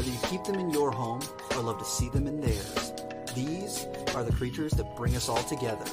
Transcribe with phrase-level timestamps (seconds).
[0.00, 1.20] Whether you keep them in your home
[1.54, 2.94] or love to see them in theirs,
[3.34, 5.84] these are the creatures that bring us all together.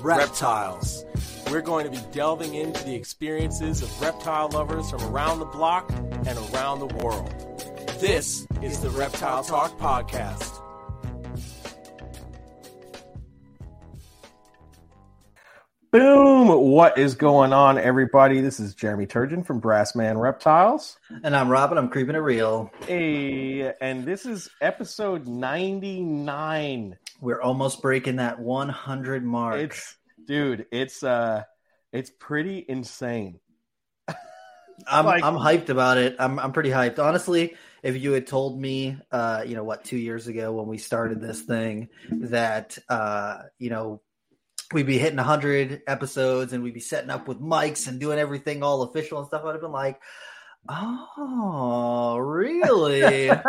[0.00, 1.04] Reptiles.
[1.50, 5.90] We're going to be delving into the experiences of reptile lovers from around the block
[5.90, 7.34] and around the world.
[7.98, 10.57] This is the Reptile Talk Podcast.
[16.68, 18.42] What is going on, everybody?
[18.42, 20.98] This is Jeremy Turgeon from Brassman Reptiles.
[21.24, 21.78] And I'm Robin.
[21.78, 22.70] I'm creeping it real.
[22.86, 26.98] Hey, and this is episode 99.
[27.22, 29.60] We're almost breaking that 100 mark.
[29.60, 29.96] It's,
[30.26, 31.44] dude, it's uh,
[31.90, 33.40] it's pretty insane.
[34.86, 36.16] I'm like, I'm hyped about it.
[36.18, 36.98] I'm I'm pretty hyped.
[36.98, 40.76] Honestly, if you had told me, uh, you know what, two years ago when we
[40.76, 44.02] started this thing, that uh, you know
[44.72, 48.62] we'd be hitting 100 episodes and we'd be setting up with mics and doing everything
[48.62, 50.00] all official and stuff, I'd have been like,
[50.68, 53.28] oh, really?
[53.28, 53.42] like,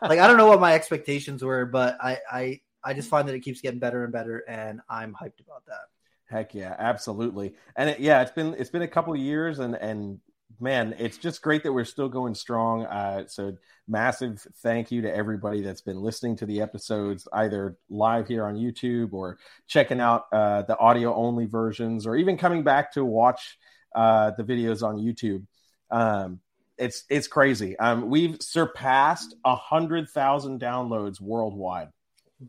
[0.00, 3.40] I don't know what my expectations were, but I, I, I just find that it
[3.40, 5.86] keeps getting better and better, and I'm hyped about that.
[6.26, 7.54] Heck yeah, absolutely.
[7.76, 10.20] And it, yeah, it's been it's been a couple of years, and and
[10.64, 12.86] man, it's just great that we're still going strong.
[12.86, 13.52] Uh, so
[13.86, 18.56] massive thank you to everybody that's been listening to the episodes, either live here on
[18.56, 23.58] YouTube or checking out uh, the audio only versions, or even coming back to watch
[23.94, 25.46] uh, the videos on YouTube.
[25.90, 26.40] Um,
[26.78, 27.78] it's it's crazy.
[27.78, 31.90] Um, we've surpassed a hundred thousand downloads worldwide.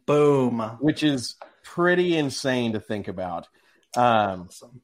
[0.06, 0.60] Boom!
[0.80, 3.48] Which is pretty insane to think about.
[3.96, 4.82] Um, awesome.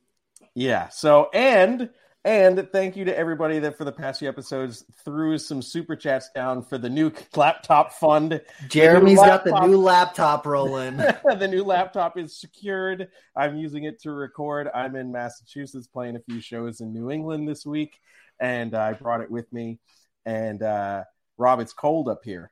[0.53, 0.89] Yeah.
[0.89, 1.89] So and
[2.23, 6.29] and thank you to everybody that for the past few episodes threw some super chats
[6.35, 8.41] down for the new laptop fund.
[8.67, 10.97] Jeremy's the got the new laptop rolling.
[11.23, 13.07] the new laptop is secured.
[13.35, 14.69] I'm using it to record.
[14.73, 17.99] I'm in Massachusetts playing a few shows in New England this week,
[18.39, 19.79] and I brought it with me.
[20.23, 21.05] And uh,
[21.37, 22.51] Rob, it's cold up here.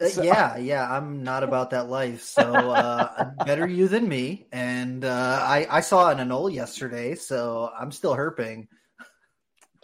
[0.00, 2.22] Uh, so, yeah, yeah, I'm not about that life.
[2.22, 4.48] So uh, better you than me.
[4.52, 8.66] And uh, I, I saw an anole yesterday, so I'm still herping.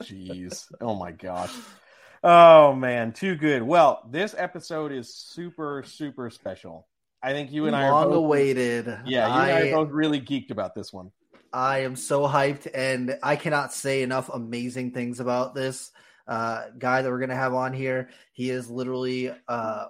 [0.02, 0.66] Jeez.
[0.80, 1.52] Oh my gosh.
[2.22, 3.62] Oh man, too good.
[3.62, 6.88] Well, this episode is super, super special.
[7.22, 8.86] I think you and Long I are both, awaited.
[9.06, 11.10] Yeah, you I, and I are both really geeked about this one.
[11.52, 15.92] I am so hyped, and I cannot say enough amazing things about this
[16.26, 18.08] uh, guy that we're gonna have on here.
[18.32, 19.86] He is literally uh,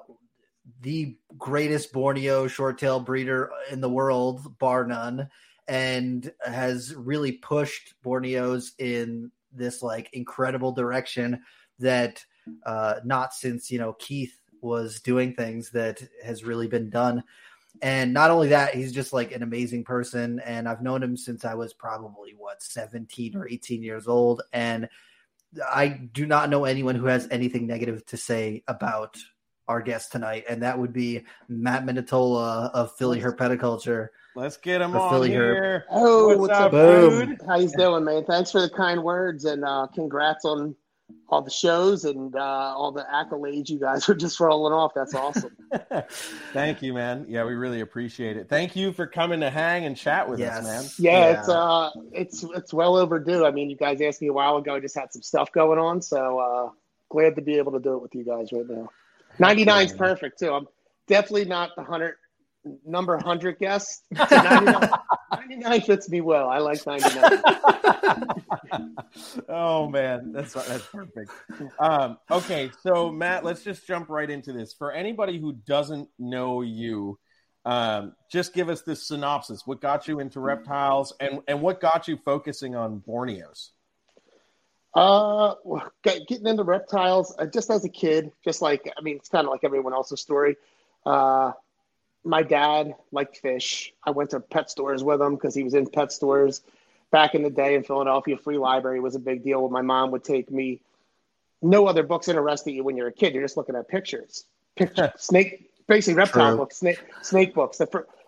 [0.81, 5.29] the greatest Borneo short tail breeder in the world, bar none,
[5.67, 11.43] and has really pushed Borneos in this like incredible direction
[11.79, 12.25] that
[12.65, 17.23] uh, not since you know Keith was doing things that has really been done.
[17.83, 20.41] And not only that, he's just like an amazing person.
[20.41, 24.43] And I've known him since I was probably what 17 or 18 years old.
[24.53, 24.89] And
[25.69, 29.19] I do not know anyone who has anything negative to say about
[29.67, 34.09] our guest tonight, and that would be Matt Minetola of Philly Herpetoculture.
[34.37, 35.85] Let's get him on Philly here.
[35.89, 35.97] Herp.
[35.97, 37.41] Oh, what's, what's up, dude?
[37.47, 38.25] How you doing, man?
[38.25, 40.75] Thanks for the kind words and uh, congrats on
[41.29, 44.93] all the shows and uh, all the accolades you guys are just rolling off.
[44.93, 45.57] That's awesome.
[46.53, 47.27] Thank you, man.
[47.29, 48.49] Yeah, we really appreciate it.
[48.49, 50.59] Thank you for coming to hang and chat with yes.
[50.59, 50.91] us, man.
[50.99, 53.45] Yeah, yeah, it's uh, it's it's well overdue.
[53.45, 54.75] I mean, you guys asked me a while ago.
[54.75, 56.71] I just had some stuff going on, so uh,
[57.09, 58.91] glad to be able to do it with you guys right now.
[59.39, 60.53] 99 is perfect too.
[60.53, 60.67] I'm
[61.07, 62.17] definitely not the hundred
[62.87, 64.05] number 100 guest.
[64.11, 64.91] 99,
[65.31, 66.49] 99, fits me well.
[66.49, 67.43] I like 99.
[69.49, 71.31] oh man, that's that's perfect.
[71.79, 74.73] Um, okay, so Matt, let's just jump right into this.
[74.73, 77.19] For anybody who doesn't know you,
[77.65, 79.63] um, just give us this synopsis.
[79.65, 83.71] What got you into reptiles, and and what got you focusing on Borneos?
[84.95, 85.55] Uh,
[86.05, 89.51] getting into reptiles uh, just as a kid, just like I mean, it's kind of
[89.51, 90.57] like everyone else's story.
[91.05, 91.53] Uh,
[92.25, 93.93] my dad liked fish.
[94.05, 96.63] I went to pet stores with him because he was in pet stores
[97.11, 98.37] back in the day in Philadelphia.
[98.37, 99.69] Free library was a big deal.
[99.69, 100.81] My mom would take me,
[101.63, 103.35] no other books interested you when you're a kid.
[103.35, 104.45] You're just looking at pictures,
[104.77, 106.57] picture snake, basically reptile True.
[106.59, 107.81] books, snake, snake books.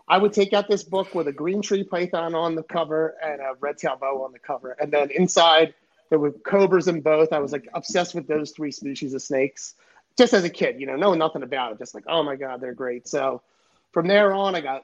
[0.09, 3.41] I would take out this book with a green tree python on the cover and
[3.41, 5.75] a red tail boa on the cover, and then inside
[6.11, 7.33] there were cobras in both.
[7.33, 9.75] I was like obsessed with those three species of snakes
[10.17, 12.61] just as a kid, you know, knowing nothing about it, just like, oh my God,
[12.61, 13.07] they're great.
[13.09, 13.43] So
[13.97, 14.83] from there on, I got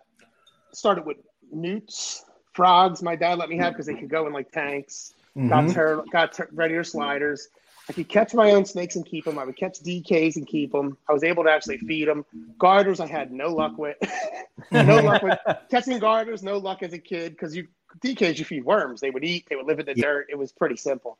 [0.72, 1.18] started with
[1.52, 2.24] newts,
[2.54, 3.02] frogs.
[3.02, 5.12] My dad let me have because they could go in like tanks.
[5.36, 5.48] Mm-hmm.
[5.50, 7.50] Got ter- got regular sliders.
[7.90, 9.38] I could catch my own snakes and keep them.
[9.38, 10.96] I would catch DKs and keep them.
[11.10, 12.24] I was able to actually feed them.
[12.58, 13.98] Garters, I had no luck with.
[14.72, 15.38] no luck with
[15.70, 16.42] catching garters.
[16.42, 17.68] No luck as a kid because you
[18.00, 19.02] DKs you feed worms.
[19.02, 19.44] They would eat.
[19.50, 20.04] They would live in the yeah.
[20.04, 20.28] dirt.
[20.30, 21.18] It was pretty simple.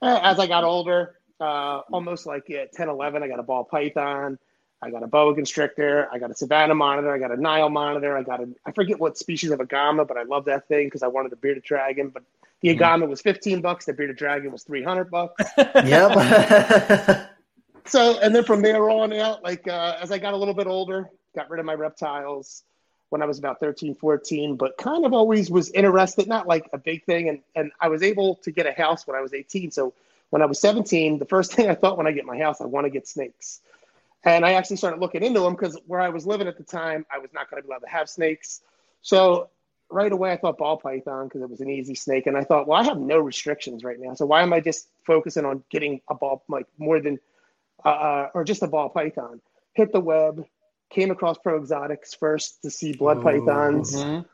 [0.00, 4.38] As I got older, uh, almost like at 10, 11, I got a ball python.
[4.82, 6.08] I got a boa constrictor.
[6.10, 7.12] I got a Savannah monitor.
[7.12, 8.16] I got a Nile monitor.
[8.16, 11.04] I got a, I forget what species of agama, but I love that thing because
[11.04, 12.08] I wanted a bearded dragon.
[12.08, 12.24] But
[12.60, 12.82] the mm-hmm.
[12.82, 13.86] agama was 15 bucks.
[13.86, 15.44] The bearded dragon was 300 bucks.
[15.56, 17.30] yep.
[17.86, 20.66] so, and then from there on out, like uh, as I got a little bit
[20.66, 22.64] older, got rid of my reptiles
[23.10, 26.78] when I was about 13, 14, but kind of always was interested, not like a
[26.78, 27.28] big thing.
[27.28, 29.70] And, and I was able to get a house when I was 18.
[29.70, 29.92] So
[30.30, 32.64] when I was 17, the first thing I thought when I get my house, I
[32.64, 33.60] want to get snakes.
[34.24, 37.04] And I actually started looking into them because where I was living at the time,
[37.12, 38.60] I was not going to be allowed to have snakes.
[39.00, 39.50] So
[39.90, 42.26] right away, I thought ball python because it was an easy snake.
[42.26, 44.14] And I thought, well, I have no restrictions right now.
[44.14, 47.18] So why am I just focusing on getting a ball, like more than,
[47.84, 49.40] uh, uh or just a ball python?
[49.74, 50.44] Hit the web,
[50.90, 53.96] came across Pro Exotics first to see blood pythons.
[53.96, 54.26] Mm-hmm.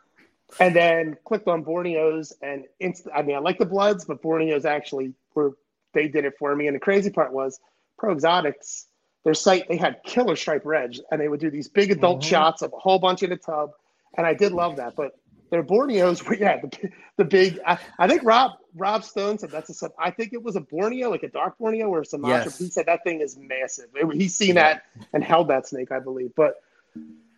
[0.60, 4.64] And then clicked on Borneos and inst- I mean, I like the bloods, but Borneos
[4.64, 5.56] actually were,
[5.92, 6.66] they did it for me.
[6.66, 7.60] And the crazy part was
[7.98, 8.86] Pro Exotics
[9.24, 12.30] their site they had killer stripe reg and they would do these big adult mm-hmm.
[12.30, 13.70] shots of a whole bunch in a tub
[14.16, 15.12] and i did love that but
[15.50, 19.82] their borneos were yeah the, the big I, I, think rob rob stone said that's
[19.82, 22.58] a i think it was a borneo like a dark borneo or sumatra yes.
[22.58, 24.74] he said that thing is massive it, he's seen yeah.
[24.74, 24.82] that
[25.12, 26.62] and held that snake i believe but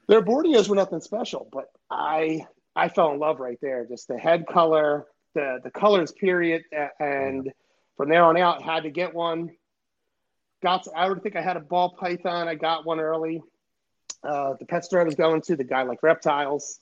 [0.06, 4.18] their borneos were nothing special but i i fell in love right there just the
[4.18, 6.62] head color the the colors period
[6.98, 7.52] and
[7.96, 9.50] from there on out had to get one
[10.62, 12.48] got I would think I had a ball python.
[12.48, 13.42] I got one early.
[14.22, 16.78] Uh, the pet store I was going to, the guy like reptiles.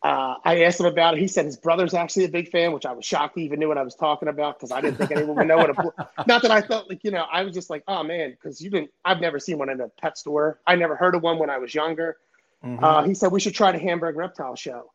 [0.00, 1.20] Uh, I asked him about it.
[1.20, 3.66] He said his brother's actually a big fan, which I was shocked he even knew
[3.66, 5.74] what I was talking about because I didn't think anyone would know what a.
[6.26, 8.70] not that I felt like you know, I was just like, oh man, because you
[8.70, 8.90] didn't.
[9.04, 10.60] I've never seen one in a pet store.
[10.66, 12.16] I never heard of one when I was younger.
[12.64, 12.82] Mm-hmm.
[12.82, 14.92] Uh, he said we should try the Hamburg Reptile Show.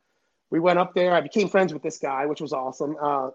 [0.50, 1.14] We went up there.
[1.14, 2.96] I became friends with this guy, which was awesome.
[3.02, 3.32] Uh,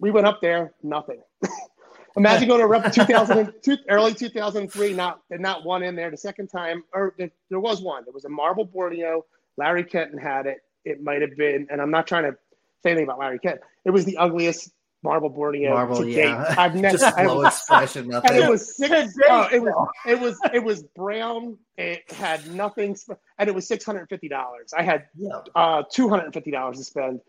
[0.00, 1.22] we went up there, nothing.
[2.16, 6.10] Imagine going to a rep 2002, early 2003, not not one in there.
[6.10, 8.04] The second time, or the, there was one.
[8.04, 9.24] There was a marble Borneo.
[9.56, 10.58] Larry Kenton had it.
[10.84, 12.36] It might have been, and I'm not trying to
[12.82, 13.62] say anything about Larry Kenton.
[13.84, 14.72] It was the ugliest
[15.02, 16.44] marble Borneo marble, to yeah.
[16.48, 16.58] date.
[16.58, 18.08] I've never just low expression.
[18.08, 18.30] Nothing.
[18.30, 19.14] And it was six.
[19.28, 19.74] Oh, it was
[20.06, 21.58] it was it was brown.
[21.76, 22.96] It had nothing,
[23.38, 24.72] and it was six hundred fifty dollars.
[24.76, 25.06] I had
[25.54, 27.20] uh, two hundred and fifty dollars to spend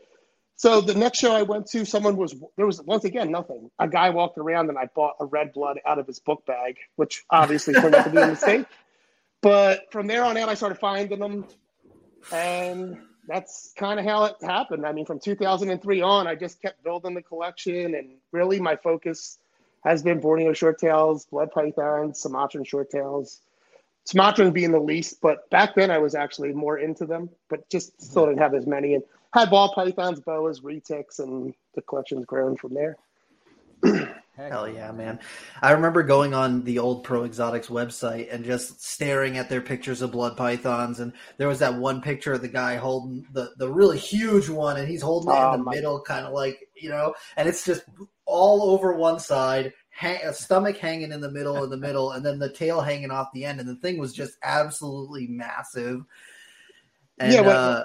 [0.55, 3.69] so the next show I went to, someone was there was once again nothing.
[3.79, 6.77] A guy walked around and I bought a red blood out of his book bag,
[6.95, 8.65] which obviously turned out to be a mistake.
[9.41, 11.45] But from there on out, I started finding them,
[12.31, 12.97] and
[13.27, 14.85] that's kind of how it happened.
[14.85, 19.37] I mean, from 2003 on, I just kept building the collection, and really my focus
[19.83, 23.41] has been Borneo short tails, blood pythons, Sumatran short tails.
[24.05, 28.01] Sumatran being the least, but back then I was actually more into them, but just
[28.01, 28.95] still didn't have as many.
[28.95, 29.03] And
[29.33, 32.97] had ball pythons, boas, retics, and the collection's grown from there.
[34.35, 35.19] Hell yeah, man.
[35.61, 40.01] I remember going on the old Pro Exotics website and just staring at their pictures
[40.01, 40.99] of blood pythons.
[40.99, 44.77] And there was that one picture of the guy holding the, the really huge one,
[44.77, 47.63] and he's holding it oh, in the middle, kind of like, you know, and it's
[47.63, 47.83] just
[48.25, 52.25] all over one side, hang, a stomach hanging in the middle, in the middle, and
[52.25, 53.59] then the tail hanging off the end.
[53.59, 56.03] And the thing was just absolutely massive.
[57.19, 57.83] And, yeah, well, uh,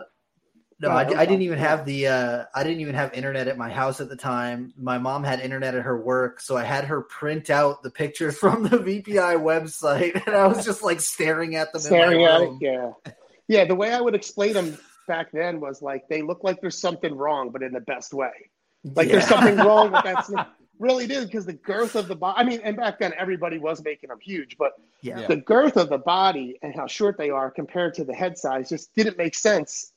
[0.81, 3.69] no, I, I, didn't even have the uh, I didn't even have internet at my
[3.69, 4.73] house at the time.
[4.77, 8.39] My mom had internet at her work, so I had her print out the pictures
[8.39, 11.83] from the VPI website, and I was just like staring at them.
[11.83, 12.93] Staring at it, yeah,
[13.49, 13.65] yeah.
[13.65, 17.17] The way I would explain them back then was like they look like there's something
[17.17, 18.31] wrong, but in the best way.
[18.85, 19.15] Like yeah.
[19.15, 20.49] there's something wrong with that.
[20.79, 22.39] really did because the girth of the body.
[22.39, 25.27] I mean, and back then everybody was making them huge, but yeah.
[25.27, 28.69] the girth of the body and how short they are compared to the head size
[28.69, 29.93] just didn't make sense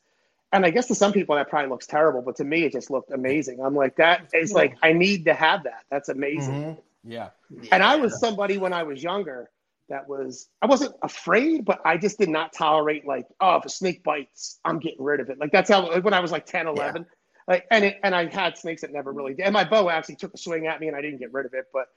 [0.54, 2.92] and I guess to some people that probably looks terrible, but to me it just
[2.92, 3.60] looked amazing.
[3.64, 5.86] I'm like, that is like I need to have that.
[5.90, 6.54] That's amazing.
[6.54, 7.12] Mm-hmm.
[7.12, 7.30] Yeah.
[7.72, 9.50] And I was somebody when I was younger
[9.90, 13.70] that was I wasn't afraid, but I just did not tolerate like, oh, if a
[13.70, 15.40] snake bites, I'm getting rid of it.
[15.40, 17.02] Like that's how like, when I was like 10, 11.
[17.02, 17.08] Yeah.
[17.48, 19.46] Like and it, and I had snakes that never really did.
[19.46, 21.54] And my bow actually took a swing at me and I didn't get rid of
[21.54, 21.66] it.
[21.74, 21.88] But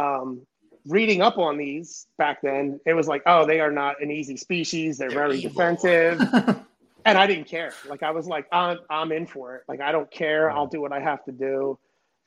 [0.00, 0.46] um
[0.86, 4.36] reading up on these back then, it was like, oh, they are not an easy
[4.36, 4.98] species.
[4.98, 5.50] They're, They're very evil.
[5.50, 6.20] defensive.
[7.06, 7.72] and I didn't care.
[7.88, 9.62] Like I was like, I'm, I'm in for it.
[9.68, 10.50] Like I don't care.
[10.50, 11.78] I'll do what I have to do.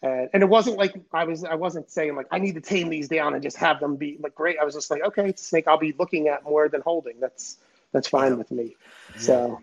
[0.01, 2.89] And, and it wasn't like I was I wasn't saying like I need to tame
[2.89, 4.57] these down and just have them be like great.
[4.59, 7.19] I was just like, okay, it's a snake I'll be looking at more than holding.
[7.19, 7.57] That's
[7.91, 8.77] that's fine with me.
[9.15, 9.21] Yeah.
[9.21, 9.61] So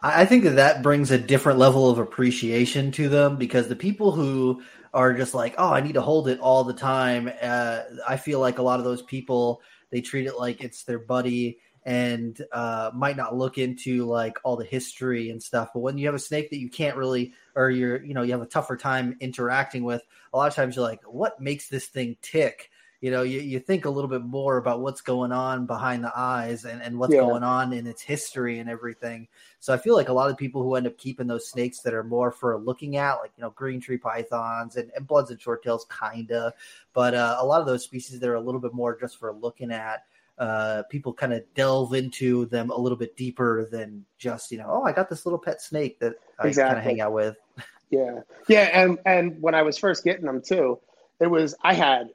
[0.00, 4.12] I think that that brings a different level of appreciation to them because the people
[4.12, 4.62] who
[4.94, 7.30] are just like, oh, I need to hold it all the time.
[7.42, 10.98] Uh, I feel like a lot of those people they treat it like it's their
[10.98, 15.70] buddy and uh, might not look into like all the history and stuff.
[15.72, 18.32] But when you have a snake that you can't really, or you're, you know, you
[18.32, 21.86] have a tougher time interacting with, a lot of times you're like, what makes this
[21.86, 22.70] thing tick?
[23.00, 26.12] you know, you, you think a little bit more about what's going on behind the
[26.14, 27.20] eyes and, and what's yeah.
[27.20, 29.28] going on in its history and everything.
[29.60, 31.94] So I feel like a lot of people who end up keeping those snakes that
[31.94, 35.40] are more for looking at, like, you know, green tree pythons and, and bloods and
[35.40, 36.54] short tails, kind of.
[36.92, 39.32] But uh, a lot of those species that are a little bit more just for
[39.32, 40.04] looking at,
[40.38, 44.66] uh, people kind of delve into them a little bit deeper than just, you know,
[44.68, 46.74] oh, I got this little pet snake that I exactly.
[46.74, 47.36] kind of hang out with.
[47.90, 48.20] Yeah.
[48.48, 48.68] Yeah.
[48.82, 50.78] And, and when I was first getting them too,
[51.20, 52.08] it was, I had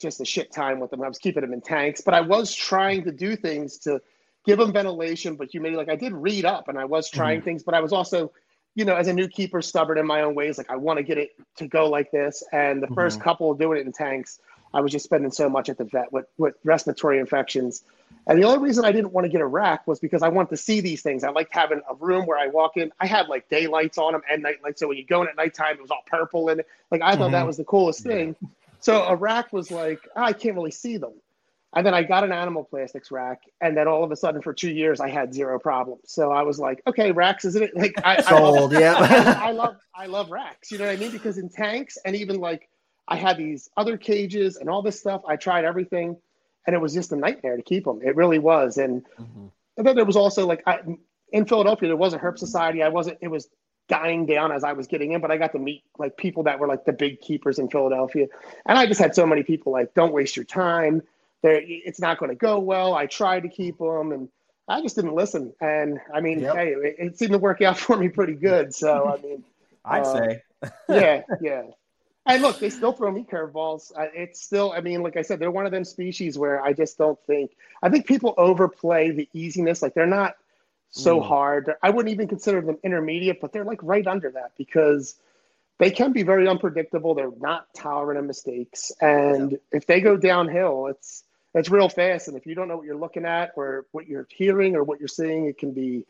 [0.00, 1.02] just a shit time with them.
[1.02, 4.00] I was keeping them in tanks, but I was trying to do things to
[4.46, 5.76] give them ventilation, but humidity.
[5.76, 7.44] Like I did read up and I was trying mm-hmm.
[7.44, 8.32] things, but I was also,
[8.74, 10.56] you know, as a new keeper, stubborn in my own ways.
[10.56, 12.42] Like I want to get it to go like this.
[12.52, 12.94] And the mm-hmm.
[12.94, 14.40] first couple doing it in tanks,
[14.74, 17.84] I was just spending so much at the vet with, with respiratory infections.
[18.26, 20.50] And the only reason I didn't want to get a rack was because I want
[20.50, 21.24] to see these things.
[21.24, 22.92] I liked having a room where I walk in.
[23.00, 24.80] I had like daylights on them and night lights.
[24.80, 27.24] So when you go in at nighttime, it was all purple and like I thought
[27.24, 27.32] mm-hmm.
[27.32, 28.36] that was the coolest thing.
[28.80, 31.12] So a rack was like, oh, I can't really see them.
[31.74, 34.52] And then I got an animal plastics rack, and then all of a sudden, for
[34.52, 36.02] two years, I had zero problems.
[36.04, 37.74] So I was like, okay, racks, isn't it?
[37.74, 39.40] Like, I, sold, I love, yeah.
[39.40, 40.70] I love, I love racks.
[40.70, 41.12] You know what I mean?
[41.12, 42.68] Because in tanks, and even like,
[43.08, 45.22] I had these other cages and all this stuff.
[45.26, 46.16] I tried everything,
[46.66, 48.00] and it was just a nightmare to keep them.
[48.02, 48.78] It really was.
[48.78, 49.46] And, mm-hmm.
[49.76, 50.80] and then there was also like, I,
[51.32, 52.82] in Philadelphia, there was a herp society.
[52.82, 53.18] I wasn't.
[53.20, 53.48] It was
[53.88, 56.58] dying down as I was getting in, but I got to meet like people that
[56.58, 58.26] were like the big keepers in Philadelphia.
[58.66, 61.02] And I just had so many people like, don't waste your time.
[61.42, 62.94] There, it's not going to go well.
[62.94, 64.28] I tried to keep them and
[64.68, 65.52] I just didn't listen.
[65.60, 66.54] And I mean, yep.
[66.54, 68.74] hey, it, it, seemed to work out for me pretty good.
[68.74, 69.44] So, I mean,
[69.84, 70.42] I'd uh, say,
[70.88, 71.62] yeah, yeah.
[72.24, 73.90] And look, they still throw me curveballs.
[74.14, 76.96] It's still, I mean, like I said, they're one of them species where I just
[76.96, 77.50] don't think,
[77.82, 79.82] I think people overplay the easiness.
[79.82, 80.36] Like they're not,
[80.92, 81.26] so mm.
[81.26, 81.74] hard.
[81.82, 85.16] I wouldn't even consider them intermediate, but they're like right under that because
[85.78, 87.14] they can be very unpredictable.
[87.14, 89.58] They're not tolerant of mistakes, and yeah.
[89.72, 91.24] if they go downhill, it's
[91.54, 92.28] it's real fast.
[92.28, 95.00] And if you don't know what you're looking at or what you're hearing or what
[95.00, 96.04] you're seeing, it can be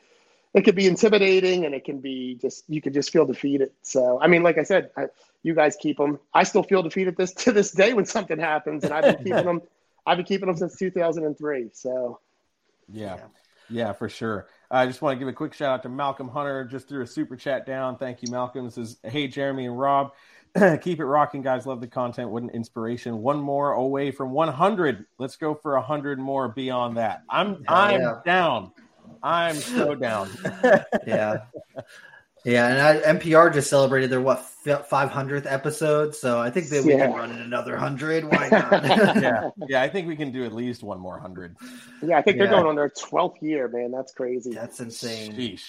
[0.53, 3.71] it could be intimidating and it can be just you could just feel defeated.
[3.83, 5.07] So I mean, like I said, I,
[5.43, 6.19] you guys keep them.
[6.35, 9.45] I still feel defeated this to this day when something happens, and I've been keeping
[9.45, 9.63] them.
[10.07, 11.71] I've been keeping them since 2003.
[11.73, 12.21] So
[12.93, 13.19] yeah,
[13.69, 14.49] yeah, for sure.
[14.71, 16.65] I just want to give a quick shout out to Malcolm Hunter.
[16.65, 17.99] Just threw a super chat down.
[17.99, 18.65] Thank you, Malcolm.
[18.65, 20.13] This is Hey, Jeremy and Rob.
[20.83, 21.67] Keep it rocking, guys.
[21.67, 22.31] Love the content.
[22.31, 23.19] What an inspiration.
[23.19, 25.07] One more away from 100.
[25.19, 27.23] Let's go for 100 more beyond that.
[27.29, 28.21] I'm I'm yeah.
[28.25, 28.73] down.
[29.23, 30.31] I'm so down.
[31.07, 31.39] yeah.
[32.45, 36.93] Yeah, and I, NPR just celebrated their what 500th episode, so I think that we
[36.93, 37.07] yeah.
[37.07, 38.25] can run in another hundred.
[38.25, 38.85] Why not?
[39.23, 41.57] yeah, yeah, I think we can do at least one more hundred.
[42.03, 42.45] Yeah, I think yeah.
[42.45, 43.93] they're going on their 12th year, man.
[43.93, 44.53] That's crazy.
[44.53, 45.33] That's insane.
[45.33, 45.63] Sheesh.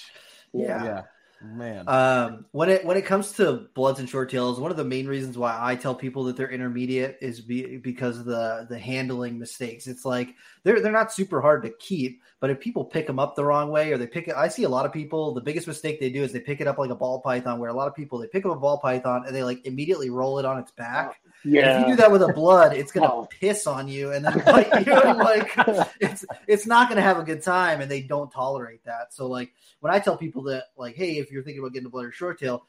[0.51, 0.83] Yeah.
[0.83, 1.01] yeah.
[1.43, 1.88] Man.
[1.89, 5.07] Um, when it when it comes to bloods and short tails, one of the main
[5.07, 9.38] reasons why I tell people that they're intermediate is be, because of the the handling
[9.38, 9.85] mistakes.
[9.88, 13.35] It's like they're they're not super hard to keep, but if people pick them up
[13.35, 15.33] the wrong way or they pick it, I see a lot of people.
[15.33, 17.59] The biggest mistake they do is they pick it up like a ball python.
[17.59, 20.09] Where a lot of people they pick up a ball python and they like immediately
[20.09, 21.19] roll it on its back.
[21.45, 21.81] Yeah.
[21.81, 23.27] If you do that with a blood, it's gonna oh.
[23.39, 24.93] piss on you and then bite you.
[25.23, 25.53] Like
[26.00, 29.13] it's it's not gonna have a good time, and they don't tolerate that.
[29.13, 31.89] So like when I tell people that like, hey, if you're thinking about getting a
[31.89, 32.65] blood or short tail,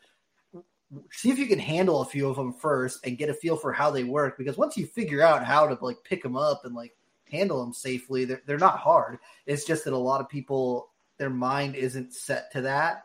[1.11, 3.73] see if you can handle a few of them first and get a feel for
[3.73, 4.37] how they work.
[4.37, 6.97] Because once you figure out how to like pick them up and like
[7.31, 9.19] handle them safely, they're they're not hard.
[9.47, 13.05] It's just that a lot of people their mind isn't set to that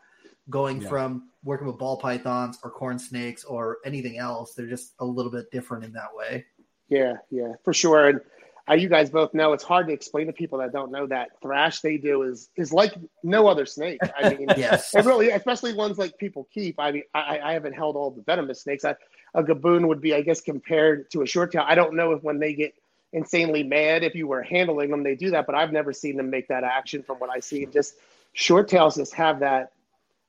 [0.50, 0.88] going yeah.
[0.88, 4.54] from working with ball pythons or corn snakes or anything else.
[4.54, 6.44] They're just a little bit different in that way.
[6.88, 8.08] Yeah, yeah, for sure.
[8.08, 8.20] And
[8.68, 11.30] uh, you guys both know it's hard to explain to people that don't know that
[11.40, 12.92] thrash they do is is like
[13.22, 14.00] no other snake.
[14.18, 16.78] I mean, yes, it really, especially ones like people keep.
[16.78, 18.84] I mean, I, I haven't held all the venomous snakes.
[18.84, 18.96] I,
[19.34, 21.64] a gaboon would be, I guess, compared to a short tail.
[21.66, 22.74] I don't know if when they get
[23.12, 26.30] insanely mad, if you were handling them, they do that, but I've never seen them
[26.30, 27.66] make that action from what I see.
[27.66, 27.94] Just
[28.32, 29.72] short tails just have that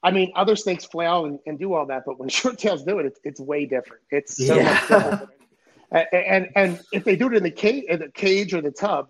[0.03, 2.99] I mean, other snakes flail and, and, do all that, but when short tails do
[2.99, 4.01] it, it's, it's way different.
[4.09, 4.63] It's so yeah.
[4.63, 5.29] much different.
[5.91, 8.71] and, and, and if they do it in the cage, in the cage or the
[8.71, 9.09] tub,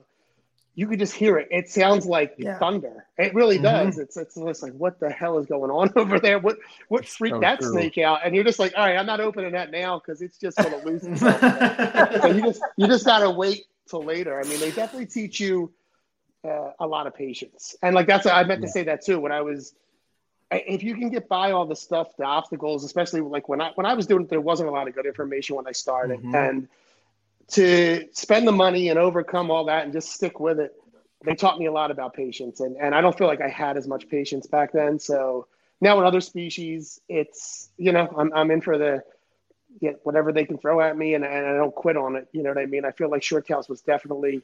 [0.74, 1.48] you can just hear it.
[1.52, 2.58] It sounds like yeah.
[2.58, 3.06] thunder.
[3.18, 3.64] It really mm-hmm.
[3.64, 4.00] does.
[4.00, 6.40] It's, it's it's like what the hell is going on over there?
[6.40, 6.58] What
[6.88, 7.72] what freaked so that true.
[7.74, 8.22] snake out?
[8.26, 10.72] And you're just like, all right, I'm not opening that now because it's just going
[10.72, 12.22] to lose itself.
[12.22, 14.40] so you just you just got to wait till later.
[14.40, 15.72] I mean, they definitely teach you
[16.46, 17.76] uh, a lot of patience.
[17.84, 18.68] And like that's I meant yeah.
[18.68, 19.76] to say that too when I was
[20.52, 23.86] if you can get by all the stuff, the obstacles, especially like when I when
[23.86, 26.36] I was doing it, there wasn't a lot of good information when I started, mm-hmm.
[26.36, 26.68] and
[27.50, 30.74] to spend the money and overcome all that and just stick with it,
[31.24, 33.78] they taught me a lot about patience, and and I don't feel like I had
[33.78, 35.00] as much patience back then.
[35.00, 35.48] So
[35.80, 39.04] now in other species, it's you know I'm I'm in for the
[39.80, 42.28] get whatever they can throw at me, and, and I don't quit on it.
[42.34, 42.84] You know what I mean?
[42.84, 44.42] I feel like short tails was definitely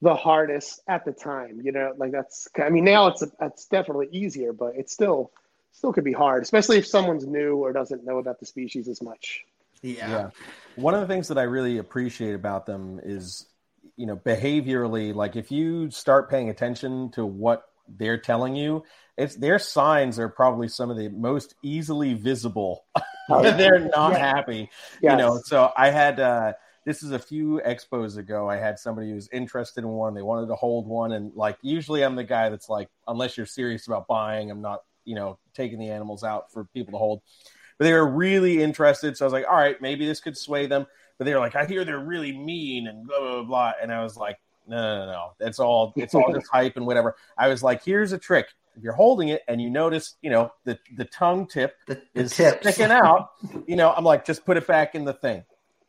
[0.00, 1.60] the hardest at the time.
[1.62, 2.48] You know, like that's.
[2.56, 5.32] I mean, now it's a, it's definitely easier, but it's still
[5.72, 9.02] still could be hard, especially if someone's new or doesn't know about the species as
[9.02, 9.44] much.
[9.82, 10.10] Yeah.
[10.10, 10.30] yeah.
[10.76, 13.46] One of the things that I really appreciate about them is,
[13.96, 18.84] you know, behaviorally, like if you start paying attention to what they're telling you,
[19.16, 22.84] it's their signs are probably some of the most easily visible.
[23.28, 24.18] Oh, they're not yeah.
[24.18, 24.70] happy.
[25.02, 25.12] Yes.
[25.12, 26.52] You know, so I had uh
[26.84, 28.48] this is a few expos ago.
[28.48, 30.14] I had somebody who was interested in one.
[30.14, 33.46] They wanted to hold one, and like usually, I'm the guy that's like, unless you're
[33.46, 37.22] serious about buying, I'm not, you know, taking the animals out for people to hold.
[37.78, 40.66] But they were really interested, so I was like, all right, maybe this could sway
[40.66, 40.86] them.
[41.18, 44.02] But they were like, I hear they're really mean and blah blah blah, and I
[44.02, 45.32] was like, no, no, no, no.
[45.38, 45.92] That's all.
[45.96, 47.16] It's all just hype and whatever.
[47.36, 48.46] I was like, here's a trick.
[48.76, 52.20] If you're holding it and you notice, you know, the the tongue tip the, the
[52.20, 53.30] is sticking out,
[53.66, 55.44] you know, I'm like, just put it back in the thing.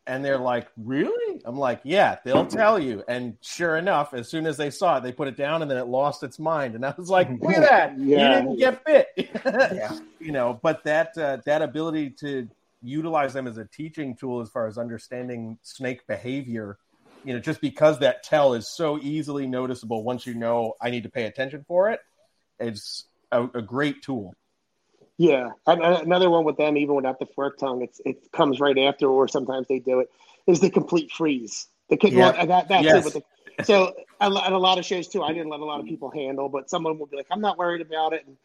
[0.08, 1.41] And they're like, really?
[1.46, 3.03] I'm like, yeah, they'll tell you.
[3.08, 5.77] And sure enough, as soon as they saw it, they put it down and then
[5.77, 6.74] it lost its mind.
[6.75, 7.98] And I was like, look at that.
[8.00, 8.39] Yeah.
[8.39, 9.08] You didn't get bit.
[9.46, 9.98] yeah.
[10.20, 12.50] You know, but that uh, that ability to
[12.81, 16.77] utilize them as a teaching tool as far as understanding snake behavior
[17.24, 21.03] you know, just because that tell is so easily noticeable once you know I need
[21.03, 22.00] to pay attention for it,
[22.60, 24.34] it's a, a great tool.
[25.22, 29.08] Yeah, another one with them, even without the fork tongue, it's it comes right after,
[29.08, 30.10] or sometimes they do it.
[30.48, 31.68] Is the complete freeze?
[31.90, 32.32] The yeah.
[32.32, 33.16] well, that that's yes.
[33.16, 33.24] it.
[33.58, 36.10] The, so at a lot of shows too, I didn't let a lot of people
[36.10, 38.36] handle, but someone would be like, "I'm not worried about it," and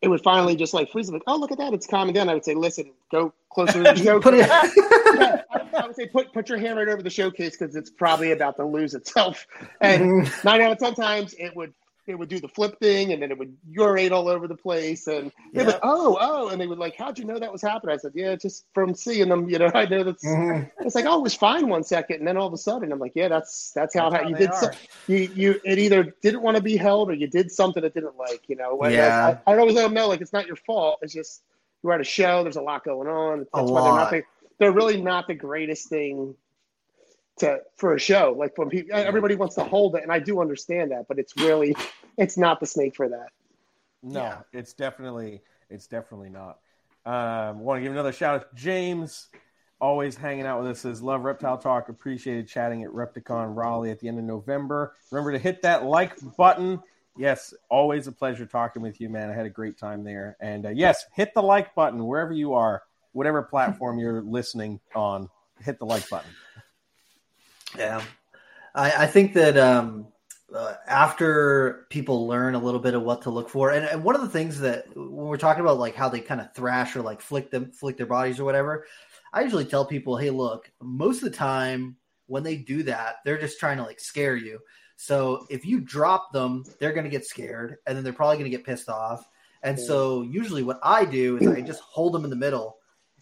[0.00, 1.10] it would finally just like freeze.
[1.10, 2.30] Like, oh, look at that, it's calming down.
[2.30, 4.46] I would say, "Listen, go closer to the show." put it.
[4.48, 5.42] yeah,
[5.78, 8.56] I would say, put put your hand right over the showcase because it's probably about
[8.56, 9.46] to lose itself.
[9.82, 10.48] And mm-hmm.
[10.48, 11.74] nine out of ten times, it would
[12.06, 15.06] it would do the flip thing and then it would urinate all over the place
[15.06, 15.64] and yeah.
[15.64, 17.94] like, oh, oh, and they would like, how'd you know that was happening?
[17.94, 20.66] I said, yeah, just from seeing them, you know, I know that's, mm-hmm.
[20.84, 22.16] it's like, oh, it was fine one second.
[22.18, 24.36] And then all of a sudden I'm like, yeah, that's, that's how, that's how you
[24.36, 24.54] did.
[24.54, 24.70] So,
[25.06, 28.16] you, you, it either didn't want to be held or you did something that didn't
[28.16, 29.38] like, you know, yeah.
[29.46, 30.98] I, I, always let them know, like, it's not your fault.
[31.02, 31.42] It's just,
[31.82, 32.42] you're at a show.
[32.42, 33.38] There's a lot going on.
[33.38, 34.10] That's a lot.
[34.10, 34.26] They're,
[34.58, 36.34] they're really not the greatest thing
[37.40, 38.34] to for a show.
[38.36, 41.36] Like when people, everybody wants to hold it, and I do understand that, but it's
[41.36, 41.76] really,
[42.16, 43.28] it's not the snake for that.
[44.02, 44.38] No, yeah.
[44.52, 46.58] it's definitely, it's definitely not.
[47.04, 49.28] Um, want to give another shout out to James,
[49.80, 50.80] always hanging out with us.
[50.80, 51.88] Says love reptile talk.
[51.88, 54.94] Appreciated chatting at Repticon Raleigh at the end of November.
[55.10, 56.80] Remember to hit that like button.
[57.16, 59.30] Yes, always a pleasure talking with you, man.
[59.30, 60.36] I had a great time there.
[60.40, 65.28] And uh, yes, hit the like button wherever you are, whatever platform you're listening on.
[65.62, 66.30] Hit the like button.
[67.76, 68.02] Yeah,
[68.74, 70.08] I, I think that um,
[70.54, 74.14] uh, after people learn a little bit of what to look for, and, and one
[74.14, 77.02] of the things that when we're talking about like how they kind of thrash or
[77.02, 78.86] like flick them, flick their bodies or whatever,
[79.32, 83.38] I usually tell people, hey, look, most of the time when they do that, they're
[83.38, 84.60] just trying to like scare you.
[84.96, 88.50] So if you drop them, they're going to get scared, and then they're probably going
[88.50, 89.26] to get pissed off.
[89.62, 92.78] And so usually what I do is I just hold them in the middle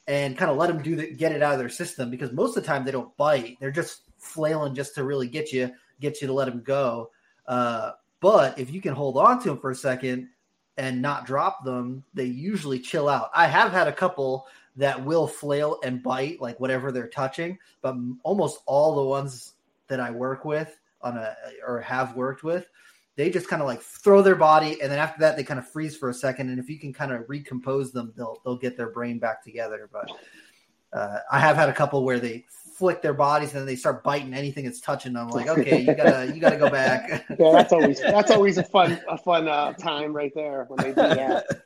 [0.06, 2.56] and kind of let them do the, get it out of their system because most
[2.56, 6.20] of the time they don't bite; they're just flailing just to really get you get
[6.20, 7.10] you to let him go.
[7.46, 10.28] Uh, but if you can hold on to him for a second
[10.76, 13.30] and not drop them, they usually chill out.
[13.34, 17.96] I have had a couple that will flail and bite like whatever they're touching, but
[18.22, 19.54] almost all the ones
[19.88, 21.34] that I work with on a
[21.66, 22.66] or have worked with,
[23.16, 25.68] they just kind of like throw their body and then after that they kind of
[25.68, 28.76] freeze for a second and if you can kind of recompose them, they'll they'll get
[28.76, 29.88] their brain back together.
[29.92, 30.10] But
[30.92, 32.44] uh, I have had a couple where they
[32.78, 35.28] flick their bodies and then they start biting anything that's touching them.
[35.28, 37.26] Like, okay, you gotta you gotta go back.
[37.28, 40.88] yeah, that's always that's always a fun a fun uh, time right there when they
[40.88, 41.46] do that.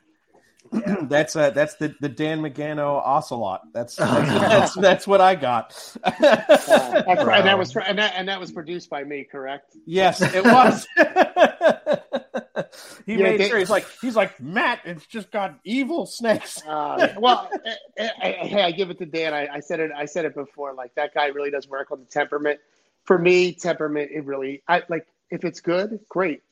[0.72, 1.02] Yeah.
[1.02, 3.60] that's uh, that's the, the Dan Magano ocelot.
[3.74, 5.76] That's that's, that's, that's what I got.
[6.02, 9.76] uh, and that was and that and that was produced by me, correct?
[9.84, 10.86] Yes, it was.
[13.06, 14.80] he yeah, made they, sure he's like he's like Matt.
[14.84, 16.62] It's just got evil snakes.
[16.66, 17.50] Uh, well,
[17.96, 19.34] hey, I give it to Dan.
[19.34, 19.90] I, I, said it.
[19.96, 20.74] I said it before.
[20.74, 22.60] Like that guy really does work on the temperament.
[23.04, 24.10] For me, temperament.
[24.12, 24.62] It really.
[24.68, 26.42] I like if it's good, great.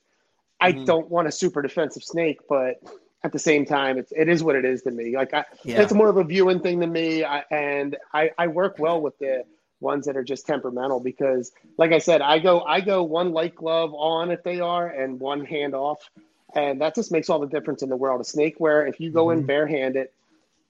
[0.60, 0.84] I mm-hmm.
[0.84, 2.82] don't want a super defensive snake, but
[3.22, 5.16] at the same time, it's it is what it is to me.
[5.16, 5.82] Like I, yeah.
[5.82, 9.18] it's more of a viewing thing to me, I, and I I work well with
[9.18, 9.44] the
[9.80, 13.54] ones that are just temperamental because like I said, I go I go one light
[13.54, 16.08] glove on if they are and one hand off.
[16.54, 18.20] And that just makes all the difference in the world.
[18.20, 19.40] A snake where if you go mm-hmm.
[19.40, 20.08] in barehanded,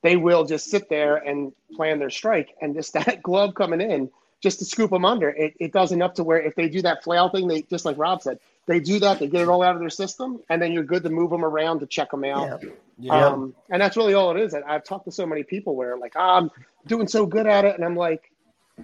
[0.02, 2.54] they will just sit there and plan their strike.
[2.60, 5.28] And just that glove coming in just to scoop them under.
[5.28, 7.98] It, it does enough to where if they do that flail thing, they just like
[7.98, 10.72] Rob said, they do that, they get it all out of their system, and then
[10.72, 12.62] you're good to move them around to check them out.
[12.62, 12.70] Yeah.
[13.00, 13.26] Yeah.
[13.26, 14.54] Um, and that's really all it is.
[14.54, 16.50] I- I've talked to so many people where like "Ah, I'm
[16.86, 18.30] doing so good at it, and I'm like,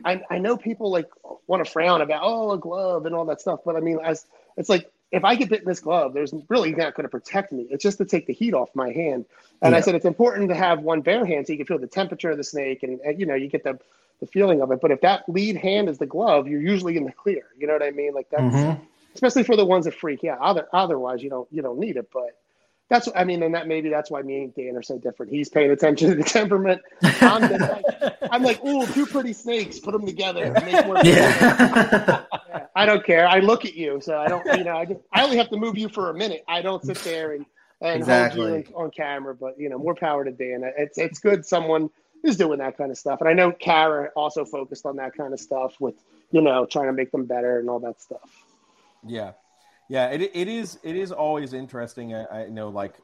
[0.05, 1.09] I, I know people like
[1.47, 4.27] want to frown about oh a glove and all that stuff, but I mean, as
[4.57, 7.53] it's like if I get bit in this glove, there's really not going to protect
[7.53, 7.67] me.
[7.71, 9.25] It's just to take the heat off my hand.
[9.63, 11.87] And I said it's important to have one bare hand so you can feel the
[11.87, 13.79] temperature of the snake, and, and you know you get the
[14.21, 14.81] the feeling of it.
[14.81, 17.45] But if that lead hand is the glove, you're usually in the clear.
[17.59, 18.15] You know what I mean?
[18.15, 18.81] Like that's Mhm.
[19.15, 20.39] especially for the ones that freak out.
[20.41, 22.11] Other, otherwise, you don't you don't need it.
[22.13, 22.37] But
[22.89, 25.33] that's I mean, and that maybe that's why me and Dan are so different.
[25.33, 26.81] He's paying attention to the temperament.
[27.03, 30.53] I'm just like I'm like, ooh, two pretty snakes, put them together.
[30.65, 32.25] Make one Yeah.
[32.49, 33.27] Yeah, I don't care.
[33.27, 34.45] I look at you, so I don't.
[34.59, 36.45] You know, I just I only have to move you for a minute.
[36.49, 37.47] I don't sit there and
[37.81, 38.41] and Exactly.
[38.41, 39.35] hold you on, on camera.
[39.35, 40.63] But you know, more power to Dan.
[40.79, 41.91] It's it's good someone
[42.25, 45.33] is doing that kind of stuff, and I know Kara also focused on that kind
[45.33, 45.95] of stuff with
[46.31, 48.31] you know trying to make them better and all that stuff.
[49.07, 49.33] Yeah,
[49.89, 50.09] yeah.
[50.09, 52.15] It it is it is always interesting.
[52.15, 52.95] I, I know, like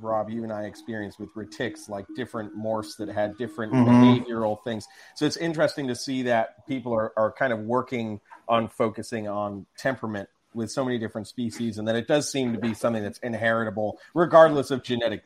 [0.00, 4.24] Rob, you and I experienced with retics, like different morphs that had different Mhm.
[4.24, 4.86] behavioral things.
[5.14, 9.66] So it's interesting to see that people are are kind of working on focusing on
[9.78, 13.18] temperament with so many different species, and that it does seem to be something that's
[13.18, 15.22] inheritable, regardless of genetic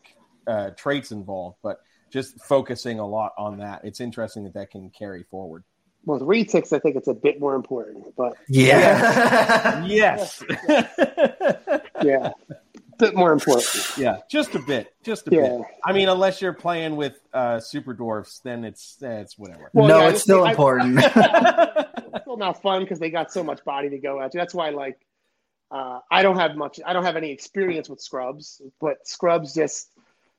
[0.47, 1.57] uh, traits involved.
[1.63, 1.79] But
[2.13, 5.63] just focusing a lot on that, it's interesting that that can carry forward.
[6.05, 9.85] Well, with retics, I think it's a bit more important, but yeah.
[9.87, 10.43] Yes.
[12.03, 12.31] yeah,
[12.99, 13.93] bit more important.
[13.99, 15.43] Yeah, just a bit, just a Yeah.
[15.59, 15.61] bit.
[15.85, 19.71] I mean, unless you're playing with uh, super dwarfs, then it's eh, it's whatever.
[19.73, 20.99] Well, no, yeah, it's still I- important.
[21.05, 24.41] it's still not fun because they got so much body to go at you.
[24.41, 24.99] That's why, like,
[25.71, 26.81] uh, I don't have much.
[26.85, 29.91] I don't have any experience with scrubs, but scrubs just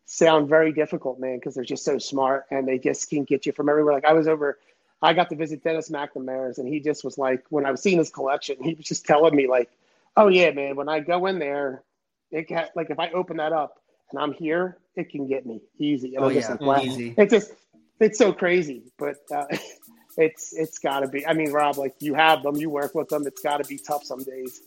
[0.06, 3.52] sound very difficult, man, because they're just so smart and they just can get you
[3.54, 3.93] from everywhere.
[3.93, 4.58] Like I was over,
[5.02, 7.98] I got to visit Dennis McNamara's, and he just was like, when I was seeing
[7.98, 9.70] his collection, he was just telling me like,
[10.16, 11.84] "Oh yeah, man, when I go in there,
[12.32, 15.62] it can like if I open that up and I'm here, it can get me
[15.80, 16.82] easy." And oh yeah, like, wow.
[16.82, 17.16] easy.
[17.18, 17.54] It's just
[18.00, 19.46] it's so crazy, but uh,
[20.18, 21.26] it's it's got to be.
[21.26, 23.26] I mean, Rob, like you have them, you work with them.
[23.26, 24.62] It's got to be tough some days.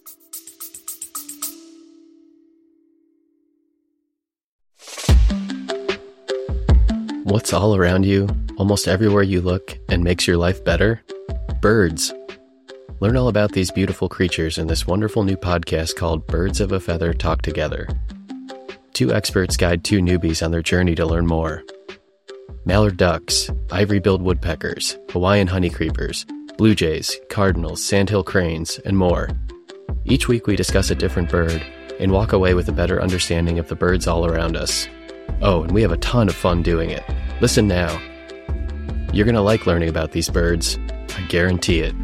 [7.34, 11.02] What's all around you, almost everywhere you look, and makes your life better?
[11.60, 12.14] Birds.
[13.00, 16.78] Learn all about these beautiful creatures in this wonderful new podcast called Birds of a
[16.78, 17.88] Feather Talk Together.
[18.92, 21.64] Two experts guide two newbies on their journey to learn more.
[22.66, 26.24] Mallard ducks, ivory billed woodpeckers, Hawaiian honeycreepers,
[26.56, 29.28] blue jays, cardinals, sandhill cranes, and more.
[30.04, 31.60] Each week we discuss a different bird
[31.98, 34.86] and walk away with a better understanding of the birds all around us.
[35.42, 37.02] Oh, and we have a ton of fun doing it.
[37.44, 38.00] Listen now.
[39.12, 40.78] You're going to like learning about these birds.
[41.14, 41.94] I guarantee it.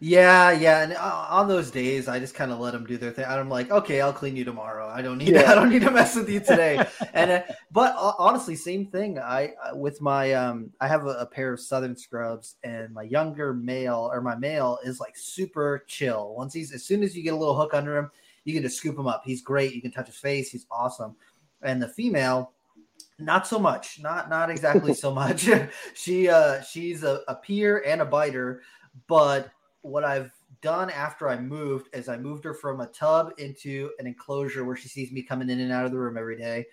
[0.00, 3.10] Yeah, yeah, and uh, on those days, I just kind of let them do their
[3.10, 3.26] thing.
[3.26, 4.88] I'm like, okay, I'll clean you tomorrow.
[4.88, 5.52] I don't need, Yeah.
[5.52, 6.82] I don't need to mess with you today.
[7.12, 9.18] and uh, but uh, honestly, same thing.
[9.18, 13.02] I uh, with my um, I have a, a pair of Southern scrubs, and my
[13.02, 16.34] younger male or my male is like super chill.
[16.34, 18.10] Once he's as soon as you get a little hook under him,
[18.48, 19.22] you can just scoop him up.
[19.26, 19.74] He's great.
[19.74, 20.50] You can touch his face.
[20.50, 21.14] He's awesome.
[21.60, 22.52] And the female,
[23.18, 24.00] not so much.
[24.00, 25.46] Not not exactly so much.
[25.94, 28.62] she uh she's a, a peer and a biter,
[29.06, 29.50] but
[29.82, 30.32] what I've
[30.62, 34.76] done after I moved is I moved her from a tub into an enclosure where
[34.76, 36.66] she sees me coming in and out of the room every day.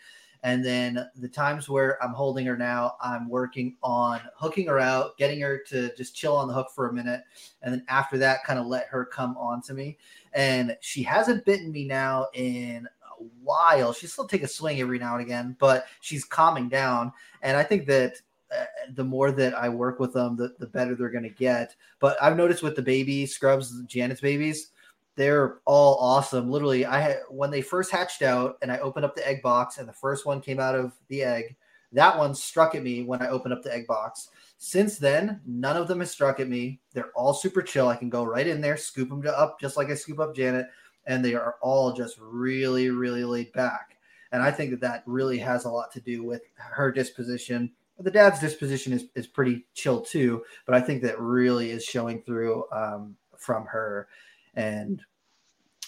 [0.45, 5.17] And then the times where I'm holding her now, I'm working on hooking her out,
[5.17, 7.23] getting her to just chill on the hook for a minute.
[7.63, 9.97] And then after that, kind of let her come on to me.
[10.35, 13.93] And she hasn't bitten me now in a while.
[13.93, 17.11] She still take a swing every now and again, but she's calming down.
[17.41, 18.17] And I think that
[18.55, 21.75] uh, the more that I work with them, the, the better they're going to get.
[21.99, 24.71] But I've noticed with the baby scrubs, Janet's babies,
[25.15, 26.51] they're all awesome.
[26.51, 29.77] Literally, I had when they first hatched out, and I opened up the egg box,
[29.77, 31.55] and the first one came out of the egg.
[31.93, 34.29] That one struck at me when I opened up the egg box.
[34.57, 36.79] Since then, none of them has struck at me.
[36.93, 37.87] They're all super chill.
[37.87, 40.67] I can go right in there, scoop them up just like I scoop up Janet,
[41.05, 43.97] and they are all just really, really laid back.
[44.31, 48.11] And I think that that really has a lot to do with her disposition the
[48.11, 52.65] dad's disposition is, is pretty chill too, but I think that really is showing through
[52.71, 54.07] um, from her.
[54.53, 55.01] And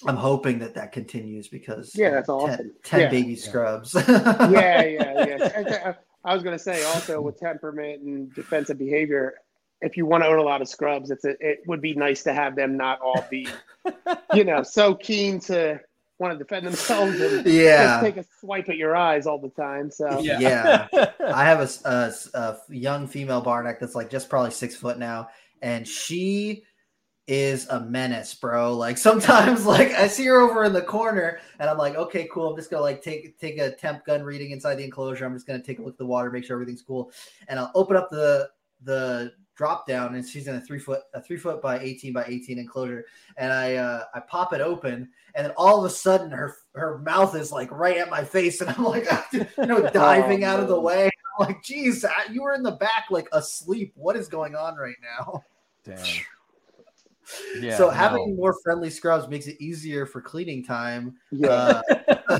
[0.06, 2.72] I'm hoping that that continues because Yeah, that's 10 awesome.
[2.84, 3.10] 10 Yeah.
[3.10, 3.94] baby scrubs.
[4.08, 5.94] yeah, yeah, yeah.
[6.28, 9.36] I was going to say also with temperament and defensive behavior,
[9.82, 12.24] if you want to own a lot of scrubs, it's a, it would be nice
[12.24, 13.48] to have them not all be,
[14.34, 15.80] you know, so keen to
[16.20, 17.88] want to defend themselves and Yeah.
[17.88, 19.90] just take a swipe at your eyes all the time.
[19.90, 20.88] So Yeah.
[21.20, 25.30] I have a a young female barnack that's like just probably six foot now,
[25.62, 26.64] and she
[27.28, 28.74] is a menace, bro.
[28.74, 32.50] Like sometimes, like I see her over in the corner, and I'm like, okay, cool.
[32.50, 35.26] I'm just gonna like take take a temp gun reading inside the enclosure.
[35.26, 37.12] I'm just gonna take a look at the water, make sure everything's cool,
[37.48, 38.50] and I'll open up the
[38.84, 42.24] the drop down, and she's in a three foot a three foot by eighteen by
[42.28, 46.32] eighteen enclosure, and I uh, I pop it open, and then all of a sudden
[46.32, 50.46] her her mouth is like right at my face, and I'm like, you know, diving
[50.46, 51.10] out of the way.
[51.40, 53.92] I'm like, geez, you were in the back like asleep.
[53.96, 55.44] What is going on right now?
[55.84, 56.06] Damn.
[57.60, 57.90] Yeah, so no.
[57.92, 61.16] having more friendly scrubs makes it easier for cleaning time.
[61.32, 61.82] yeah,
[62.30, 62.40] Uh,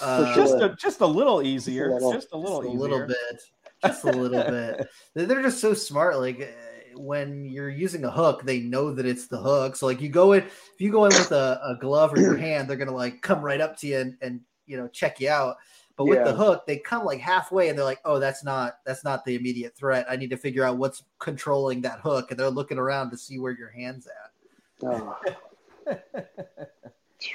[0.00, 2.12] uh, just a just a little easier, little.
[2.12, 3.42] just a little just a little bit,
[3.84, 4.88] just a little bit.
[5.14, 6.18] They're they're just so smart.
[6.18, 9.76] Like uh, when you're using a hook, they know that it's the hook.
[9.76, 12.36] So like you go in, if you go in with a, a glove or your
[12.38, 15.30] hand, they're gonna like come right up to you and, and you know check you
[15.30, 15.56] out.
[15.96, 16.24] But with Yeah.
[16.24, 19.36] the hook, they come like halfway and they're like, "Oh, that's not that's not the
[19.36, 20.06] immediate threat.
[20.08, 23.38] I need to figure out what's controlling that hook." And they're looking around to see
[23.38, 24.32] where your hands at.
[24.86, 25.16] Oh,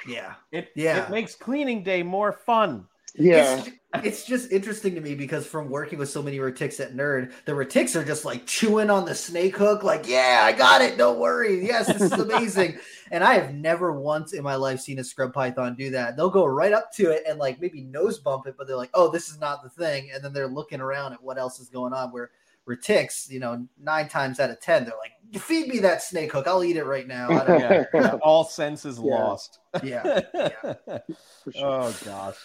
[0.06, 1.06] Yeah, It Yeah.
[1.06, 2.88] it makes cleaning day more fun.
[3.15, 3.63] Yeah.
[3.65, 3.69] It's,
[4.04, 7.54] it's just interesting to me because from working with so many retics at Nerd, the
[7.54, 10.98] retics are just like chewing on the snake hook, like, yeah, I got it.
[10.98, 11.65] Don't worry.
[11.65, 12.78] Yes, this is amazing.
[13.12, 16.15] and I have never once in my life seen a scrub python do that.
[16.15, 18.91] They'll go right up to it and like maybe nose bump it, but they're like,
[18.93, 20.12] oh, this is not the thing.
[20.13, 22.12] And then they're looking around at what else is going on.
[22.12, 22.30] Where
[22.67, 26.48] retics, you know, nine times out of 10, they're like, feed me that snake hook.
[26.48, 27.30] I'll eat it right now.
[27.32, 29.15] I don't Yeah, yeah, all senses Yeah.
[29.15, 29.60] lost.
[29.84, 30.19] yeah.
[30.32, 31.65] For sure.
[31.65, 32.36] oh gosh.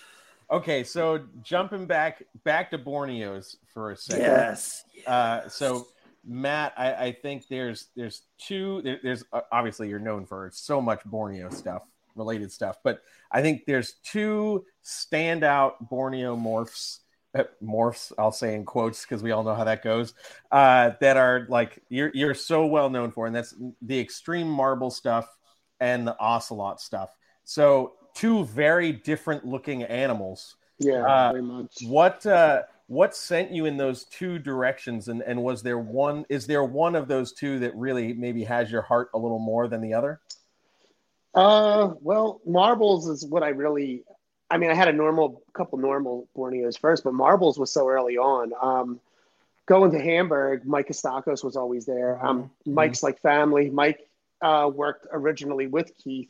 [0.50, 4.22] Okay, so jumping back back to Borneo's for a second.
[4.22, 4.84] Yes.
[5.06, 5.86] Uh, so
[6.24, 8.82] Matt, I, I think there's there's two.
[8.82, 11.82] There, there's uh, obviously you're known for so much Borneo stuff,
[12.14, 13.02] related stuff, but
[13.32, 16.98] I think there's two standout Borneo morphs.
[17.34, 20.14] uh, Morphs, I'll say in quotes because we all know how that goes.
[20.52, 24.90] Uh, that are like you're you're so well known for, and that's the extreme marble
[24.90, 25.26] stuff
[25.80, 27.10] and the ocelot stuff.
[27.44, 31.82] So two very different looking animals yeah, uh, very much.
[31.86, 36.46] what uh what sent you in those two directions and and was there one is
[36.46, 39.80] there one of those two that really maybe has your heart a little more than
[39.80, 40.20] the other
[41.34, 44.04] Uh, well, marbles is what I really.
[44.50, 48.16] I mean, I had a normal couple normal Borneos first, but marbles was so early
[48.18, 48.52] on.
[48.62, 49.00] Um,
[49.66, 52.24] going to Hamburg, Mike Kostakos was always there.
[52.24, 52.74] Um, Mhm.
[52.74, 53.70] Mike's like family.
[53.70, 54.08] Mike
[54.42, 56.28] uh, worked originally with Keith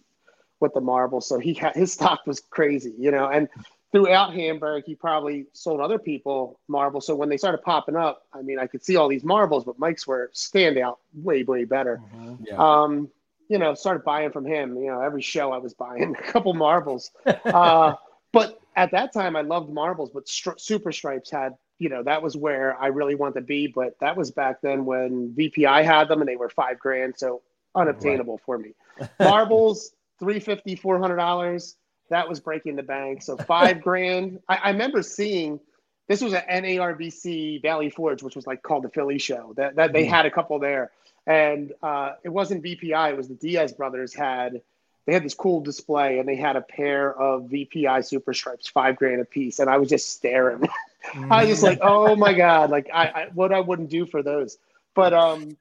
[0.65, 3.29] with the marbles, so he had his stock was crazy, you know.
[3.29, 3.49] And
[3.93, 7.07] throughout Hamburg, he probably sold other people marbles.
[7.07, 9.79] So when they started popping up, I mean, I could see all these marbles, but
[9.79, 12.01] Mike's were standout, way way better
[12.45, 13.09] yeah um,
[13.49, 14.77] you know, started buying from him.
[14.77, 17.11] You know, every show I was buying a couple marbles.
[17.27, 17.95] Uh,
[18.33, 22.23] but at that time, I loved marbles, but stri- Super Stripes had, you know, that
[22.23, 23.67] was where I really wanted to be.
[23.67, 27.43] But that was back then when VPI had them and they were five grand, so
[27.75, 28.75] unobtainable for me.
[29.21, 29.93] Marbles,
[30.25, 31.75] 350 $400.
[32.11, 33.23] That was breaking the bank.
[33.23, 34.41] So five grand.
[34.49, 35.61] I, I remember seeing
[36.09, 39.53] this was at NARBC Valley Forge, which was like called the Philly show.
[39.57, 40.11] That, that they Mhm.
[40.11, 40.91] had a couple there
[41.27, 43.11] and uh, it wasn't VPI.
[43.11, 44.61] It was the Diaz brothers had.
[45.07, 48.97] They had this cool display, and they had a pair of VPI Super Stripes, five
[48.97, 50.67] grand a piece, and I was just staring.
[51.31, 54.23] I was just like, oh my god, like I, I what I wouldn't do for
[54.23, 54.57] those.
[54.95, 55.57] But um,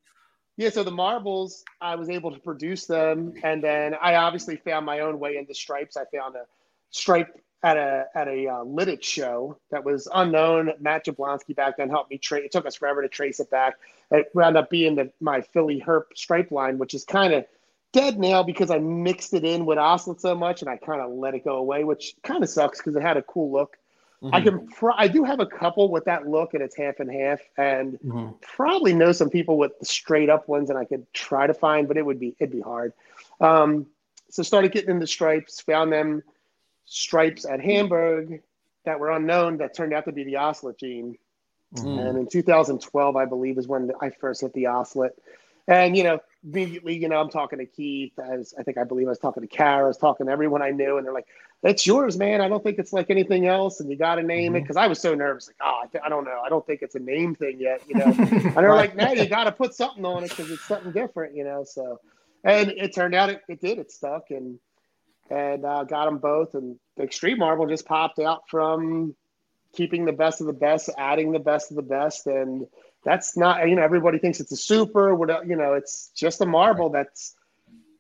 [0.57, 0.69] yeah.
[0.69, 5.01] So the marbles, I was able to produce them, and then I obviously found my
[5.01, 5.97] own way into stripes.
[5.97, 6.45] I found a
[6.91, 10.73] stripe at a at a uh, show that was unknown.
[10.79, 12.45] Matt Jablonski back then helped me trace.
[12.45, 13.75] It took us forever to trace it back.
[14.11, 17.45] It wound up being the my Philly Herp stripe line, which is kind of
[17.93, 21.11] dead now because I mixed it in with Ocelot so much, and I kind of
[21.11, 23.77] let it go away, which kind of sucks because it had a cool look.
[24.31, 24.43] I Mhm.
[24.43, 27.41] can pro- I do have a couple with that look, and it's half and half,
[27.57, 28.39] and Mhm.
[28.41, 31.88] probably know some people with the straight up ones, and I could try to find,
[31.88, 32.93] but it would be it'd be hard.
[33.41, 33.88] Um,
[34.29, 36.23] so started getting into stripes, found them
[36.86, 38.41] stripes at Hamburg
[38.86, 41.17] that were unknown that turned out to be the Ocelot gene.
[41.75, 41.99] Mm.
[42.09, 45.12] And in 2012, I believe, is when I first hit the Ocelot.
[45.67, 48.12] And, you know, immediately, you know, I'm talking to Keith.
[48.19, 49.86] I, was, I think I believe I was talking to Kara.
[49.86, 50.97] I was talking to everyone I knew.
[50.97, 51.27] And they're like,
[51.63, 52.41] that's yours, man.
[52.41, 53.80] I don't think it's like anything else.
[53.80, 54.62] And you got to name it.
[54.62, 55.47] Because I was so nervous.
[55.47, 56.41] Like, oh, I, don't know.
[56.45, 58.06] I don't think it's a name thing yet, you know.
[58.17, 61.36] and they're like, no, you got to put something on it because it's something different,
[61.36, 61.63] you know.
[61.63, 62.02] So,
[62.43, 63.80] and it turned out it, it did.
[63.80, 64.30] It stuck.
[64.30, 64.60] And,
[65.30, 66.54] and uh, got them both.
[66.54, 69.15] And the Extreme Marble just popped out from
[69.73, 72.67] keeping the best of the best, adding the best of the best, and
[73.04, 76.45] that's not you know everybody thinks it's a super, what you know, it's just a
[76.45, 77.36] marble that's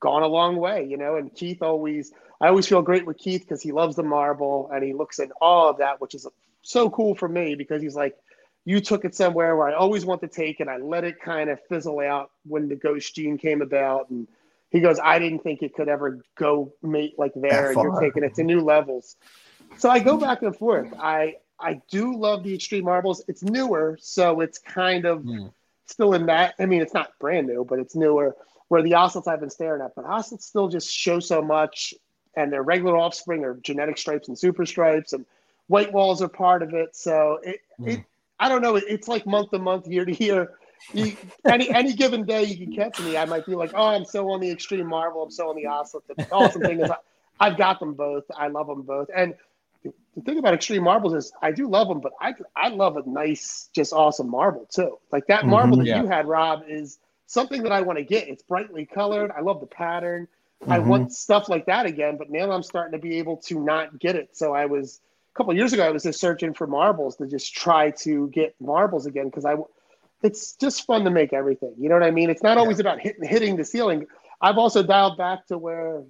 [0.03, 1.15] gone a long way, you know.
[1.15, 2.11] And Keith always,
[2.41, 5.31] I always feel great with Keith because he loves the marble and he looks in
[5.39, 6.27] awe of that, which is
[6.61, 8.17] so cool for me because he's like,
[8.65, 10.67] you took it somewhere where I always want to take it.
[10.67, 14.27] I let it kind of fizzle out when the Ghost Gene came about, and
[14.71, 18.23] he goes, I didn't think it could ever go mate like there, and you're taking
[18.23, 19.15] it to new levels.
[19.77, 20.93] So I go back and forth.
[20.97, 23.23] I I do love the Extreme Marbles.
[23.27, 25.51] It's newer, so it's kind of mm.
[25.85, 26.55] still in that.
[26.59, 28.35] I mean, it's not brand new, but it's newer.
[28.73, 31.93] Where the Ocelots I've been staring at, but Ocelots still just show so much,
[32.35, 35.27] and their regular offspring are genetic stripes and super stripes, and
[35.67, 36.95] white walls are part of it.
[36.95, 37.99] So it, mm.
[37.99, 38.03] it
[38.39, 38.75] I don't know.
[38.75, 40.53] It's like month to month, year to year.
[40.91, 44.05] You, any any given day you can catch me, I might be like, oh, I'm
[44.05, 46.07] so on the extreme marble, I'm so on the Ocelot.
[46.07, 46.97] The awesome thing is, I,
[47.39, 48.23] I've got them both.
[48.35, 49.35] I love them both, and
[49.83, 53.07] the thing about extreme marbles is I do love them, but I I love a
[53.07, 54.97] nice, just awesome marble too.
[55.11, 56.01] Like that marble mm-hmm, that yeah.
[56.01, 56.97] you had, Rob, is
[57.33, 58.27] something that I want to get.
[58.27, 59.31] It's brightly colored.
[59.35, 60.27] I love the pattern.
[60.61, 60.71] Mm-hmm.
[60.71, 63.99] I want stuff like that again, but now I'm starting to be able to not
[63.99, 64.37] get it.
[64.37, 65.01] So I was
[65.33, 68.55] a couple years ago, I was just searching for marbles to just try to get
[68.59, 69.55] marbles again because I.
[70.21, 71.73] It's just fun to make everything.
[71.77, 72.29] You know what I mean?
[72.29, 72.83] It's not always yeah.
[72.83, 74.07] about hitting hitting the ceiling.
[74.39, 76.03] I've also dialed back to where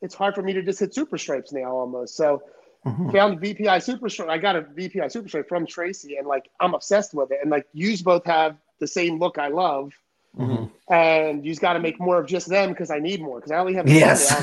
[0.00, 2.16] it's hard for me to just hit super stripes now almost.
[2.16, 2.42] So
[2.86, 3.10] Mm-hmm.
[3.10, 4.28] Found VPI Super Stripe.
[4.28, 7.38] I got a VPI Super Stripe from Tracy, and like I'm obsessed with it.
[7.42, 9.92] And like you both have the same look I love.
[10.38, 10.92] Mm-hmm.
[10.92, 13.56] And you've got to make more of just them because I need more because I
[13.56, 14.34] only have yes.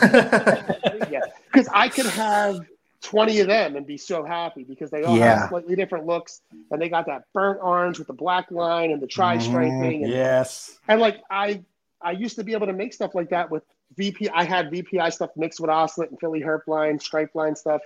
[1.52, 2.62] Because I could have
[3.04, 5.42] 20 of them and be so happy because they all yeah.
[5.42, 9.02] have slightly different looks and they got that burnt orange with the black line and
[9.02, 10.04] the tri striping.
[10.04, 10.78] Mm, yes.
[10.88, 11.64] And like I
[12.02, 13.64] I used to be able to make stuff like that with
[13.96, 14.30] VP.
[14.30, 17.82] I had VPI stuff mixed with Ocelot and Philly Herp line, stripe line stuff.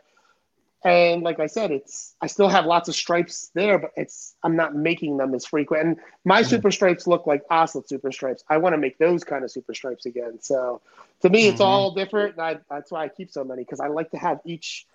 [0.84, 4.56] And like I said, it's I still have lots of stripes there, but it's I'm
[4.56, 5.84] not making them as frequent.
[5.84, 6.50] And my mm-hmm.
[6.50, 8.44] super stripes look like Ocelot super stripes.
[8.50, 10.38] I want to make those kind of super stripes again.
[10.40, 10.82] So
[11.22, 11.64] to me, it's mm-hmm.
[11.64, 12.38] all different.
[12.38, 14.86] I, that's why I keep so many because I like to have each.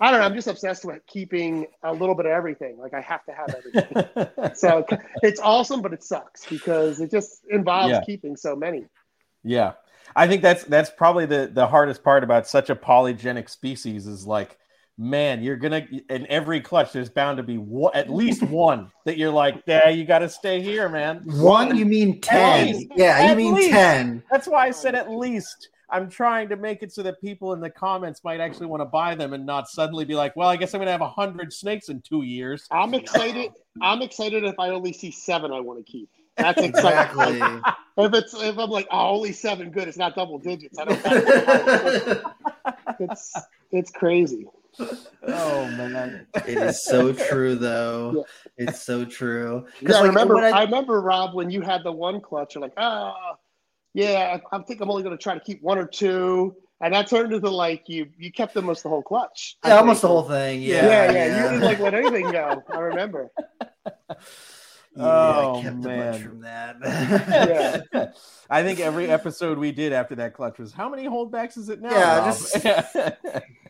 [0.00, 0.26] I don't know.
[0.26, 2.78] I'm just obsessed with keeping a little bit of everything.
[2.78, 4.50] Like I have to have everything.
[4.54, 4.86] so
[5.22, 8.02] it's awesome, but it sucks because it just involves yeah.
[8.04, 8.84] keeping so many.
[9.42, 9.72] Yeah,
[10.14, 14.26] I think that's that's probably the the hardest part about such a polygenic species is
[14.26, 14.58] like
[14.98, 16.92] man, you're gonna in every clutch.
[16.92, 20.28] There's bound to be one, at least one that you're like, yeah, you got to
[20.28, 21.22] stay here, man.
[21.24, 22.66] One, you mean ten?
[22.66, 23.70] Least, yeah, you mean least.
[23.70, 24.22] ten.
[24.30, 25.70] That's why I said at least.
[25.88, 28.86] I'm trying to make it so that people in the comments might actually want to
[28.86, 31.08] buy them and not suddenly be like, "Well, I guess I'm going to have a
[31.08, 33.52] hundred snakes in two years." I'm excited.
[33.80, 35.52] I'm excited if I only see seven.
[35.52, 36.10] I want to keep.
[36.36, 37.40] That's exactly.
[37.98, 39.86] if it's if I'm like, oh, only seven, good.
[39.86, 40.76] It's not double digits.
[40.76, 42.24] I don't.
[42.98, 43.36] it's
[43.70, 48.26] it's crazy oh man, it is so true though.
[48.58, 48.68] Yeah.
[48.68, 49.66] It's so true.
[49.80, 50.36] Yeah, like, I remember.
[50.36, 52.54] I, I, remember Rob when you had the one clutch.
[52.54, 53.38] You're like, ah, oh,
[53.94, 54.38] yeah.
[54.52, 56.56] I, I think I'm only going to try to keep one or two.
[56.80, 59.56] And that turned into like you you kept almost the whole clutch.
[59.64, 60.60] Yeah, almost the whole thing.
[60.60, 61.12] Yeah, yeah, yeah.
[61.12, 61.36] yeah.
[61.36, 62.62] You didn't like let anything go.
[62.70, 63.30] I remember.
[64.96, 66.14] Yeah, oh, I kept man.
[66.14, 66.76] a from that.
[67.92, 68.06] yeah.
[68.50, 71.82] I think every episode we did after that clutch was how many holdbacks is it
[71.82, 71.90] now?
[71.90, 72.56] Yeah, just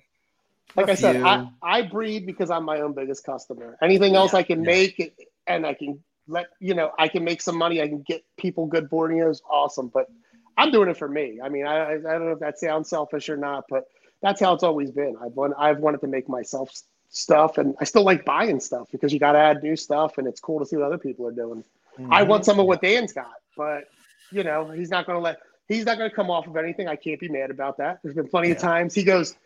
[0.76, 3.76] like I said, I, I breed because I'm my own biggest customer.
[3.82, 4.70] Anything else yeah, I can yeah.
[4.70, 5.14] make
[5.46, 7.80] and I can let you know I can make some money.
[7.80, 9.88] I can get people good Borneos, awesome.
[9.88, 10.08] But
[10.56, 11.40] I'm doing it for me.
[11.42, 13.84] I mean, I I don't know if that sounds selfish or not, but
[14.22, 15.16] that's how it's always been.
[15.22, 16.70] I've want, I've wanted to make myself
[17.08, 20.26] stuff, and I still like buying stuff because you got to add new stuff, and
[20.26, 21.64] it's cool to see what other people are doing.
[21.98, 22.12] Mm-hmm.
[22.12, 23.84] I want some of what Dan's got, but
[24.30, 26.88] you know he's not going to let he's not going to come off of anything.
[26.88, 28.00] I can't be mad about that.
[28.02, 28.54] There's been plenty yeah.
[28.54, 29.36] of times he goes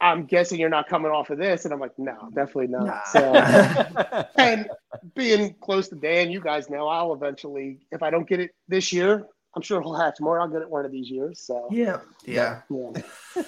[0.00, 1.64] I'm guessing you're not coming off of this.
[1.64, 2.86] And I'm like, no, definitely not.
[2.86, 3.02] Nah.
[3.04, 4.68] So, and
[5.14, 8.92] being close to Dan, you guys know I'll eventually, if I don't get it this
[8.92, 10.38] year, I'm sure he'll hatch more.
[10.38, 11.40] I'll get it one of these years.
[11.40, 13.02] So yeah, yeah, yeah.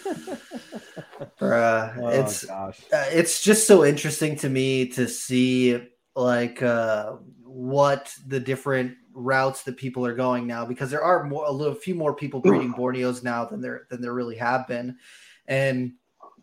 [1.40, 8.10] uh, oh, it's uh, it's just so interesting to me to see like uh, what
[8.26, 11.94] the different routes that people are going now because there are more a little few
[11.94, 14.96] more people breeding Borneos now than there than there really have been,
[15.46, 15.92] and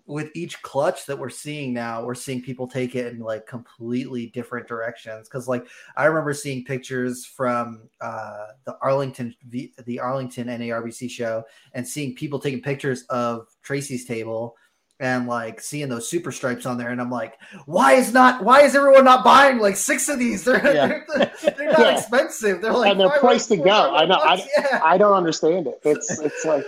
[0.08, 4.28] with each clutch that we're seeing now, we're seeing people take it in like completely
[4.28, 5.28] different directions.
[5.28, 11.88] Because like I remember seeing pictures from uh, the Arlington the Arlington NARBC show and
[11.88, 14.56] seeing people taking pictures of Tracy's table
[15.00, 18.62] and like seeing those super stripes on there and i'm like why is not why
[18.62, 20.88] is everyone not buying like six of these they're yeah.
[21.16, 21.98] they're, they're, not yeah.
[21.98, 24.82] expensive they're like and they're priced to go i know I, yeah.
[24.84, 26.66] I don't understand it it's it's like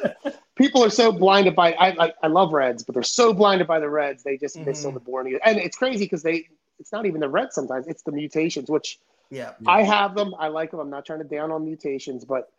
[0.58, 3.80] people are so blinded by I, I, I love reds, but they're so blinded by
[3.80, 4.66] the reds they just mm-hmm.
[4.66, 5.40] miss on the Borneo.
[5.46, 6.48] And it's crazy because they
[6.80, 9.00] it's not even the reds sometimes, it's the mutations, which
[9.30, 10.34] yeah, I have them.
[10.40, 10.80] I like them.
[10.80, 12.50] I'm not trying to down on mutations, but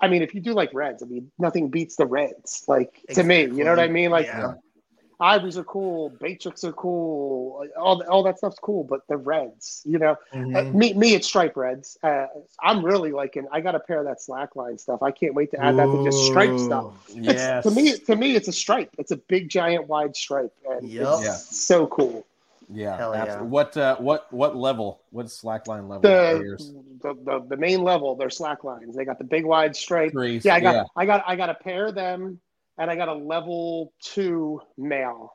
[0.00, 2.64] I mean, if you do like reds, I mean, nothing beats the reds.
[2.66, 4.10] Like to me, you know what I mean?
[4.10, 4.54] Like Yeah.
[5.20, 9.98] Ivories are cool, Batrix are cool, all all that stuff's cool, but the reds, you
[9.98, 10.74] know, uh, Mhm.
[10.74, 11.98] me me it's stripe reds.
[12.02, 12.26] Uh,
[12.60, 13.46] I'm really liking.
[13.50, 15.02] I got a pair of that slackline stuff.
[15.02, 16.58] I can't wait to add that to just stripe Ooh.
[16.64, 17.10] stuff.
[17.10, 17.64] It's- Yes.
[17.64, 18.90] To me, to me, it's a stripe.
[18.98, 21.14] It's a big, giant, wide stripe, and Yup.
[21.18, 21.32] it's Yeah.
[21.34, 22.24] so cool.
[22.70, 22.98] Yeah.
[23.24, 23.40] Yeah.
[23.40, 25.00] What uh, what what level?
[25.10, 26.02] What slackline level?
[26.02, 28.94] The, the, the the main level, they're slacklines.
[28.94, 30.12] They got the big, wide stripe.
[30.12, 30.84] Threes, Yeah, I got yeah.
[30.94, 32.40] I got I got a pair of them,
[32.78, 35.34] and I got a level two male.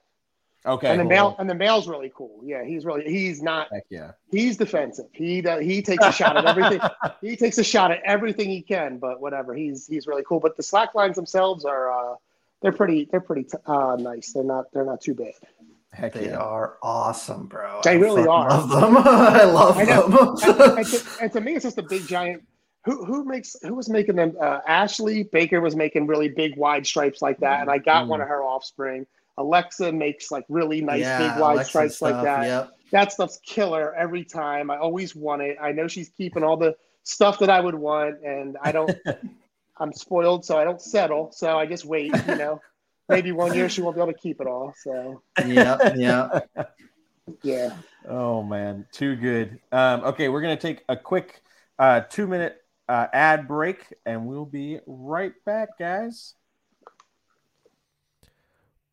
[0.66, 0.90] Okay.
[0.90, 1.10] and the cool.
[1.10, 2.40] male and the male's really cool.
[2.44, 4.12] Yeah, he's really he's not Heck yeah.
[4.32, 5.08] he's defensive.
[5.12, 6.80] He does, he takes a shot at everything.
[7.22, 9.54] he takes a shot at everything he can, but whatever.
[9.54, 10.40] He's he's really cool.
[10.40, 12.16] But the slack lines themselves are uh,
[12.62, 14.32] they're pretty they're pretty uh, nice.
[14.32, 15.34] They're not they're not too bad.
[15.92, 16.38] Heck They yeah.
[16.38, 17.82] are awesome, bro.
[17.84, 18.50] They I really fucking are.
[18.50, 18.98] Love them.
[18.98, 20.14] I love I them.
[20.14, 22.44] and, and to, and to me, it's just a big giant.
[22.86, 24.36] Who who makes who was making them?
[24.40, 28.10] Uh, Ashley Baker was making really big wide stripes like that, and I got Mm.
[28.10, 29.08] one of her offspring.
[29.38, 32.44] Alexa makes like really nice Yeah, big wide Alexa stripes like that.
[32.46, 32.70] Yep.
[32.92, 34.70] That stuff's killer every time.
[34.70, 35.58] I always want it.
[35.62, 38.96] I know she's keeping all the stuff that I would want, and I don't.
[39.78, 41.32] I'm spoiled, so I don't settle.
[41.32, 42.12] So I just wait.
[42.28, 42.62] You know,
[43.10, 44.74] maybe one year she won't be able to keep it all.
[44.84, 45.78] So Yeah.
[45.96, 46.50] Yep.
[47.44, 47.78] yeah.
[48.08, 49.60] Oh man, too good.
[49.72, 51.42] Um, okay, we're gonna take a quick
[51.80, 56.36] uh, two minute uh, ad break, and we'll be right back, guys.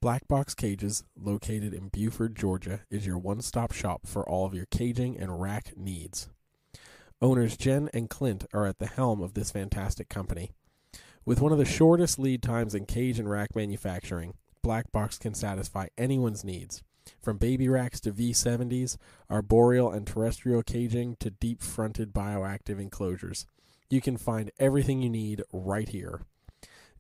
[0.01, 4.55] Black Box Cages, located in Buford, Georgia, is your one stop shop for all of
[4.55, 6.31] your caging and rack needs.
[7.21, 10.53] Owners Jen and Clint are at the helm of this fantastic company.
[11.27, 15.35] With one of the shortest lead times in cage and rack manufacturing, Black Box can
[15.35, 16.83] satisfy anyone's needs.
[17.21, 18.97] From baby racks to V70s,
[19.29, 23.47] arboreal and terrestrial caging to deep fronted bioactive enclosures.
[23.91, 26.23] You can find everything you need right here.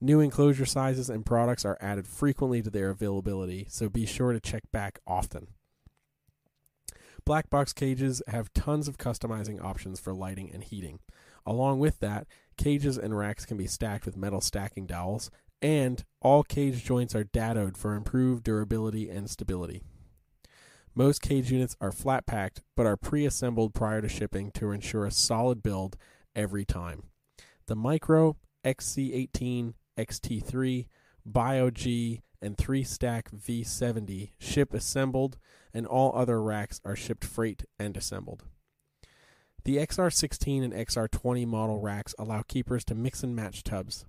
[0.00, 4.40] New enclosure sizes and products are added frequently to their availability, so be sure to
[4.40, 5.46] check back often.
[7.24, 10.98] Black box cages have tons of customizing options for lighting and heating.
[11.46, 12.26] Along with that,
[12.56, 15.30] cages and racks can be stacked with metal stacking dowels,
[15.62, 19.82] and all cage joints are dadoed for improved durability and stability.
[20.94, 25.04] Most cage units are flat packed, but are pre assembled prior to shipping to ensure
[25.04, 25.96] a solid build
[26.40, 27.02] every time.
[27.66, 30.86] The Micro, XC18, XT3,
[31.30, 35.36] BioG, and 3 stack V70 ship assembled,
[35.74, 38.44] and all other racks are shipped freight and assembled.
[39.64, 44.06] The XR16 and XR20 model racks allow keepers to mix and match tubs.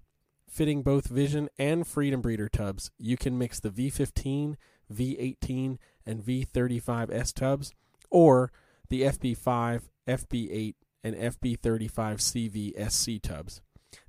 [0.47, 4.55] Fitting both Vision and Freedom Breeder tubs, you can mix the V15,
[4.91, 7.73] V18, and V35S tubs,
[8.09, 8.51] or
[8.87, 13.61] the FB5, FB8, and FB35CV SC tubs.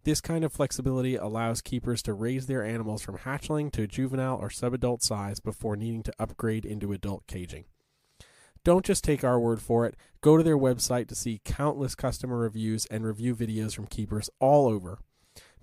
[0.04, 4.48] This kind of flexibility allows keepers to raise their animals from hatchling to juvenile or
[4.48, 7.64] subadult size before needing to upgrade into adult caging.
[8.64, 9.96] Don't just take our word for it.
[10.20, 14.68] Go to their website to see countless customer reviews and review videos from keepers all
[14.68, 14.98] over.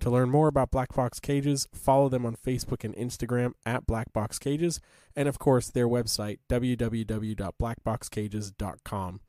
[0.00, 4.12] To learn more about Black Box Cages, follow them on Facebook and Instagram at Black
[4.12, 4.80] Box Cages,
[5.14, 9.20] and of course their website www.blackboxcages.com.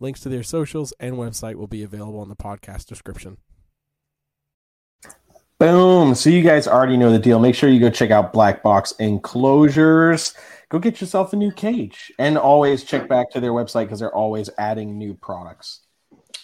[0.00, 3.36] Links to their socials and website will be available in the podcast description.
[5.58, 6.14] Boom.
[6.14, 7.38] So you guys already know the deal.
[7.38, 10.32] Make sure you go check out Black Box Enclosures.
[10.70, 14.14] Go get yourself a new cage, and always check back to their website because they're
[14.14, 15.80] always adding new products.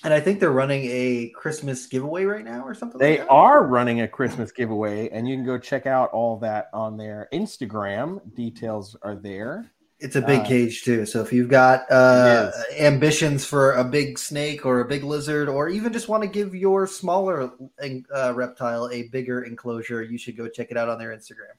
[0.04, 2.98] And I think they're running a Christmas giveaway right now or something.
[2.98, 3.32] They like that.
[3.32, 7.28] are running a Christmas giveaway, and you can go check out all that on their
[7.32, 8.20] Instagram.
[8.34, 9.72] Details are there.
[9.98, 11.06] It's a big Uh, cage too.
[11.06, 15.70] So if you've got uh, ambitions for a big snake or a big lizard, or
[15.70, 17.50] even just want to give your smaller
[18.14, 21.56] uh, reptile a bigger enclosure, you should go check it out on their Instagram.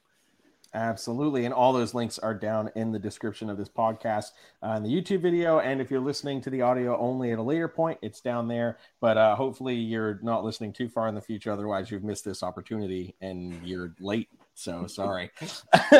[0.74, 1.46] Absolutely.
[1.46, 4.32] And all those links are down in the description of this podcast
[4.62, 5.58] uh, in the YouTube video.
[5.60, 8.78] And if you're listening to the audio only at a later point, it's down there.
[9.00, 11.50] But uh, hopefully you're not listening too far in the future.
[11.50, 14.28] Otherwise, you've missed this opportunity and you're late.
[14.58, 15.30] So sorry.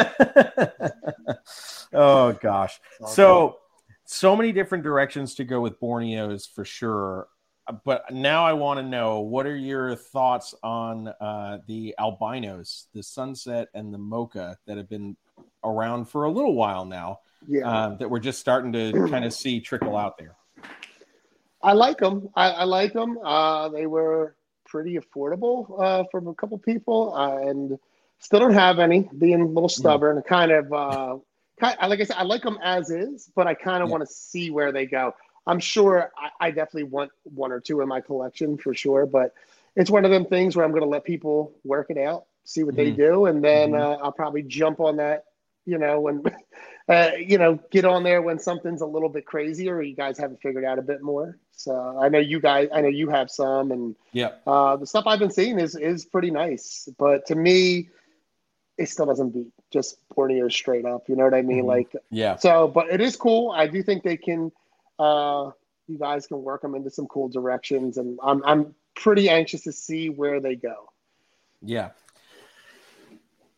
[1.93, 2.81] oh, gosh.
[3.07, 3.59] So,
[4.05, 7.29] so many different directions to go with Borneos for sure.
[7.85, 13.03] But now I want to know what are your thoughts on uh, the albinos, the
[13.03, 15.17] sunset and the mocha that have been
[15.63, 17.63] around for a little while now, Yeah.
[17.85, 20.35] um, that we're just starting to kind of see trickle out there.
[21.63, 22.29] I like them.
[22.35, 23.19] I, I like them.
[23.23, 24.35] Uh, they were
[24.65, 27.79] pretty affordable uh, from a couple people, uh, and
[28.19, 29.09] still don't have any.
[29.19, 30.73] Being a little stubborn, kind of.
[30.73, 31.17] Uh,
[31.61, 33.93] kind, like I said, I like them as is, but I kind of Yeah.
[33.93, 35.15] want to see where they go.
[35.47, 39.33] I'm sure I, I definitely want one or two in my collection for sure, but
[39.77, 42.65] it's one of them things where I'm going to let people work it out, see
[42.65, 42.97] what they Mhm.
[42.97, 43.81] do, and then Mhm.
[43.81, 45.25] uh, I'll probably jump on that.
[45.67, 46.23] You know, when
[46.89, 50.19] uh, you know, get on there when something's a little bit crazier, or you guys
[50.19, 51.39] haven't figured out a bit more.
[51.53, 55.05] So I know you guys, I know you have some, and yeah, uh, the stuff
[55.07, 56.89] I've been seeing is is pretty nice.
[56.99, 57.89] But to me,
[58.79, 61.09] it still doesn't beat just Borneo straight up.
[61.09, 61.65] You know what I mean?
[61.65, 61.69] Mhm.
[61.69, 62.37] Like Yeah.
[62.37, 63.51] so, but it is cool.
[63.51, 64.53] I do think they can.
[64.99, 65.51] Uh,
[65.87, 69.73] you guys can work them into some cool directions, and I'm I'm pretty anxious to
[69.73, 70.91] see where they go.
[71.63, 71.91] Yeah.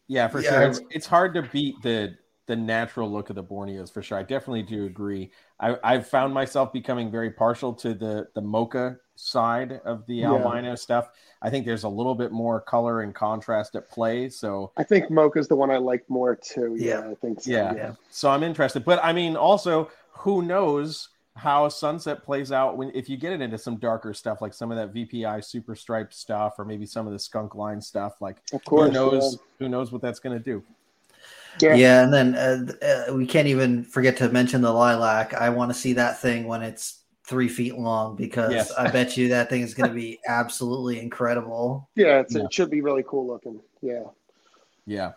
[0.08, 0.50] Yeah, for Yeah.
[0.50, 0.62] sure.
[0.62, 2.16] It's it's hard to beat the
[2.46, 4.18] the natural look of the Borneos for sure.
[4.18, 5.30] I definitely do agree.
[5.60, 10.32] I, I've found myself becoming very partial to the the mocha side of the Yeah.
[10.32, 11.10] albino stuff.
[11.42, 14.28] I think there's a little bit more color and contrast at play.
[14.28, 16.76] So I think Mocha's the one I like more too.
[16.78, 17.10] Yeah, Yeah.
[17.10, 17.50] I think so.
[17.50, 17.74] Yeah.
[17.74, 17.92] Yeah.
[18.10, 18.84] so I'm interested.
[18.84, 23.40] But I mean, also, who knows how Sunset plays out when if you get it
[23.40, 27.06] into some darker stuff, like some of that VPI super stripe stuff, or maybe some
[27.06, 28.20] of the skunk line stuff.
[28.20, 28.88] Like Of course.
[28.88, 29.38] who knows?
[29.58, 30.62] Who knows what that's going to do?
[31.60, 31.74] Yeah.
[31.74, 35.34] Yeah, and then uh, uh, we can't even forget to mention the lilac.
[35.34, 36.99] I want to see that thing when it's
[37.31, 38.72] three feet long because Yes.
[38.72, 41.89] I bet you that thing is going to be absolutely incredible.
[41.95, 42.43] Yeah, it's, Yeah.
[42.45, 43.61] it should be really cool looking.
[43.81, 44.03] Yeah.
[44.85, 45.12] Yeah.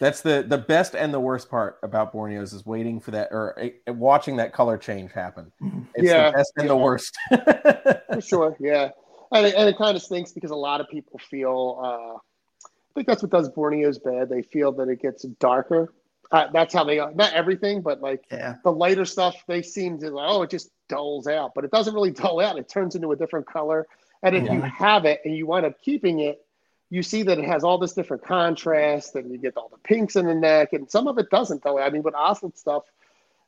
[0.00, 3.58] That's the the best and the worst part about Borneos is waiting for that or
[3.88, 5.50] uh, watching that color change happen.
[5.94, 7.16] It's Yeah, the best and the worst.
[7.30, 8.90] For sure, yeah,
[9.32, 11.80] and it, and it kind of stinks because a lot of people feel.
[11.82, 14.28] Uh, I think that's what does Borneo's bad.
[14.28, 15.92] They feel that it gets darker.
[16.32, 17.12] Uh, that's how they are.
[17.14, 18.56] Not everything, but like Yeah.
[18.64, 21.94] the lighter stuff, they seem to like, oh, it just dulls out, but it doesn't
[21.94, 22.58] really dull out.
[22.58, 23.86] It turns into a different color.
[24.22, 26.40] And if you have it and you wind up keeping it,
[26.88, 30.16] you see that it has all this different contrast, and you get all the pinks
[30.16, 31.78] in the neck, and some of it doesn't though.
[31.78, 32.84] I mean, with Ocelot stuff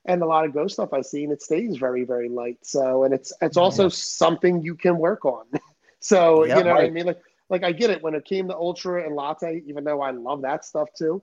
[0.04, 2.58] and a lot of ghost stuff I've seen, it stays very, very light.
[2.62, 5.44] So, and it's it's also something you can work on.
[6.00, 7.06] so Yeah, you know what I mean?
[7.06, 10.10] Like like I get it when it came to Ultra and Latte, even though I
[10.10, 11.22] love that stuff too.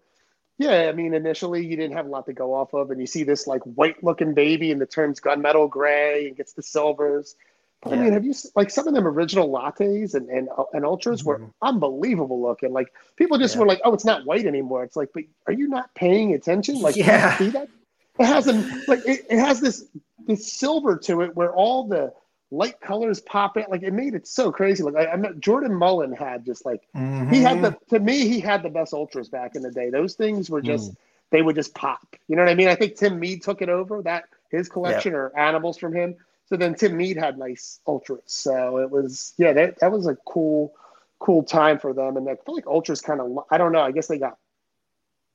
[0.57, 3.07] Yeah, I mean, initially you didn't have a lot to go off of, and you
[3.07, 7.35] see this like white looking baby, and it turns gunmetal gray and gets the silvers.
[7.81, 10.85] But I mean, have you like some of them original lattes and and, uh, and
[10.85, 11.53] ultras were Mhm.
[11.61, 12.71] unbelievable looking?
[12.71, 13.61] Like people just Yeah.
[13.61, 16.79] were like, "Oh, it's not white anymore." It's like, but are you not paying attention?
[16.79, 17.37] Like, you Yeah.
[17.37, 17.67] see that?
[18.19, 18.53] It has a
[18.87, 19.85] like it, it has this
[20.27, 22.13] this silver to it where all the
[22.53, 23.65] light colors pop in.
[23.69, 24.83] Like it made it so crazy.
[24.83, 27.61] Like I, I met Jordan Mullen had just like he had mm-hmm.
[27.61, 29.89] the to me he had the best ultras back in the day.
[29.89, 30.95] Those things were just mm.
[31.31, 32.15] they would just pop.
[32.27, 32.67] You know what I mean?
[32.67, 36.15] I think Tim Mead took it over that his collection or animals from him.
[36.45, 38.21] So then Tim Mead had nice ultras.
[38.27, 40.73] So it was yeah that that was a cool
[41.19, 42.17] cool time for them.
[42.17, 43.81] And I feel like ultras kind of I don't know.
[43.81, 44.37] I guess they got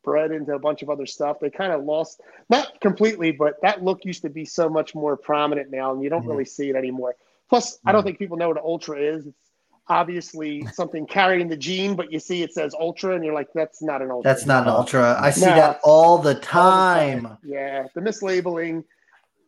[0.09, 1.39] bred into a bunch of other stuff.
[1.39, 5.19] They kind of lost not completely, but that look used to be so much more
[5.19, 7.15] prominent now, and you don't really see it anymore.
[7.51, 9.27] Plus, I don't think people know what an ultra is.
[9.27, 9.51] It's
[9.87, 13.83] obviously something carrying the gene, but you see it says ultra, and you're like, that's
[13.83, 14.31] not an ultra.
[14.33, 15.19] That's not an ultra.
[15.21, 15.55] I see No.
[15.57, 17.37] that all the time.
[17.45, 18.85] Yeah, the mislabeling.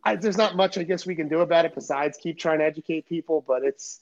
[0.03, 2.65] I, there's not much I guess we can do about it besides keep trying to
[2.65, 4.01] educate people, but it's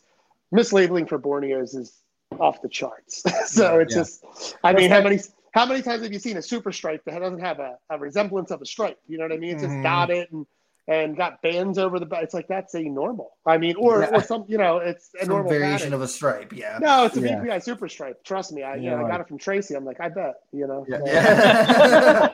[0.53, 1.93] mislabeling for Borneos is
[2.37, 3.23] off the charts.
[3.51, 4.01] so it's Yeah.
[4.01, 4.25] just,
[4.63, 5.19] I mean, how many
[5.59, 8.49] how many times have you seen a super stripe that doesn't have a, a resemblance
[8.49, 8.97] of a stripe?
[9.09, 9.51] You know what I mean?
[9.51, 9.83] It's just Mhm.
[9.83, 10.45] got it and
[10.87, 12.23] and got bands over the back.
[12.23, 13.31] It's like that's a normal.
[13.45, 14.09] I mean, or Yeah.
[14.15, 15.93] or some, you know, it's a Some normal variation pattern.
[15.95, 16.51] of a stripe.
[16.53, 16.79] Yeah.
[16.81, 17.41] No, it's a Yeah.
[17.43, 18.23] VPI super stripe.
[18.23, 18.63] Trust me.
[18.63, 19.75] I, you Yeah, know, I got it from Tracy.
[19.75, 20.85] I'm like, I bet, you know.
[20.87, 20.99] Yeah.
[21.05, 22.29] Yeah.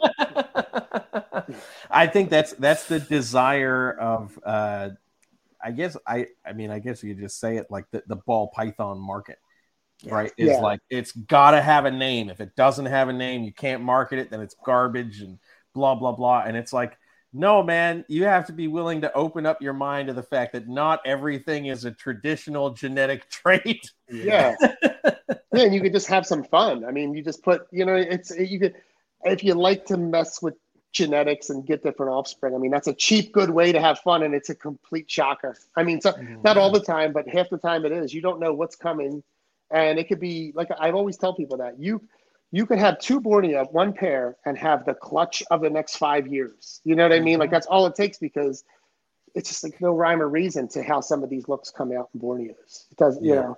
[1.91, 4.89] I think that's that's the desire of uh
[5.61, 8.15] I guess I I mean I guess you could just say it like the, the
[8.17, 9.39] ball python market.
[10.04, 10.32] Right?
[10.38, 10.60] Is Yeah.
[10.60, 12.30] like it's gotta have a name.
[12.30, 15.39] If it doesn't have a name, you can't market it, then it's garbage and
[15.74, 16.43] blah blah blah.
[16.46, 16.98] And it's like,
[17.34, 20.54] no, man, you have to be willing to open up your mind to the fact
[20.54, 23.91] that not everything is a traditional genetic trait.
[24.10, 24.56] yeah
[25.56, 27.96] yeah and you could just have some fun i mean you just put you know
[27.96, 28.76] it's you could
[29.24, 30.56] if you like to mess with
[30.91, 34.24] genetics and get different offspring i mean that's a cheap good way to have fun
[34.24, 36.41] and it's a complete shocker i mean so mm-hmm.
[36.43, 39.22] not all the time but half the time it is you don't know what's coming
[39.72, 42.01] and it could be like i always tell people that you
[42.51, 46.28] you could have two borneo one pair and have the clutch of the next five
[46.28, 48.63] years you know what i mean like that's all it takes because
[49.34, 52.09] it's just like no rhyme or reason to how some of these looks come out
[52.13, 53.41] in borneos it doesn't you Yeah.
[53.41, 53.57] know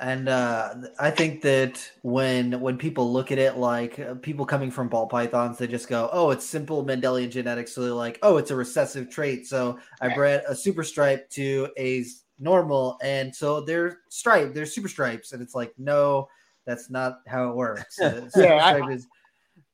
[0.00, 4.72] And uh, I think that when when people look at it like uh, people coming
[4.72, 8.36] from ball pythons, they just go, "Oh, it's simple Mendelian genetics." So they're like, "Oh,
[8.36, 12.04] it's a recessive trait." So I bred a super stripe to a
[12.38, 16.28] normal, and so they're striped, they're super stripes, and it's like, no,
[16.66, 17.98] that's not how it works.
[18.02, 19.06] Uh, Yeah, I- is,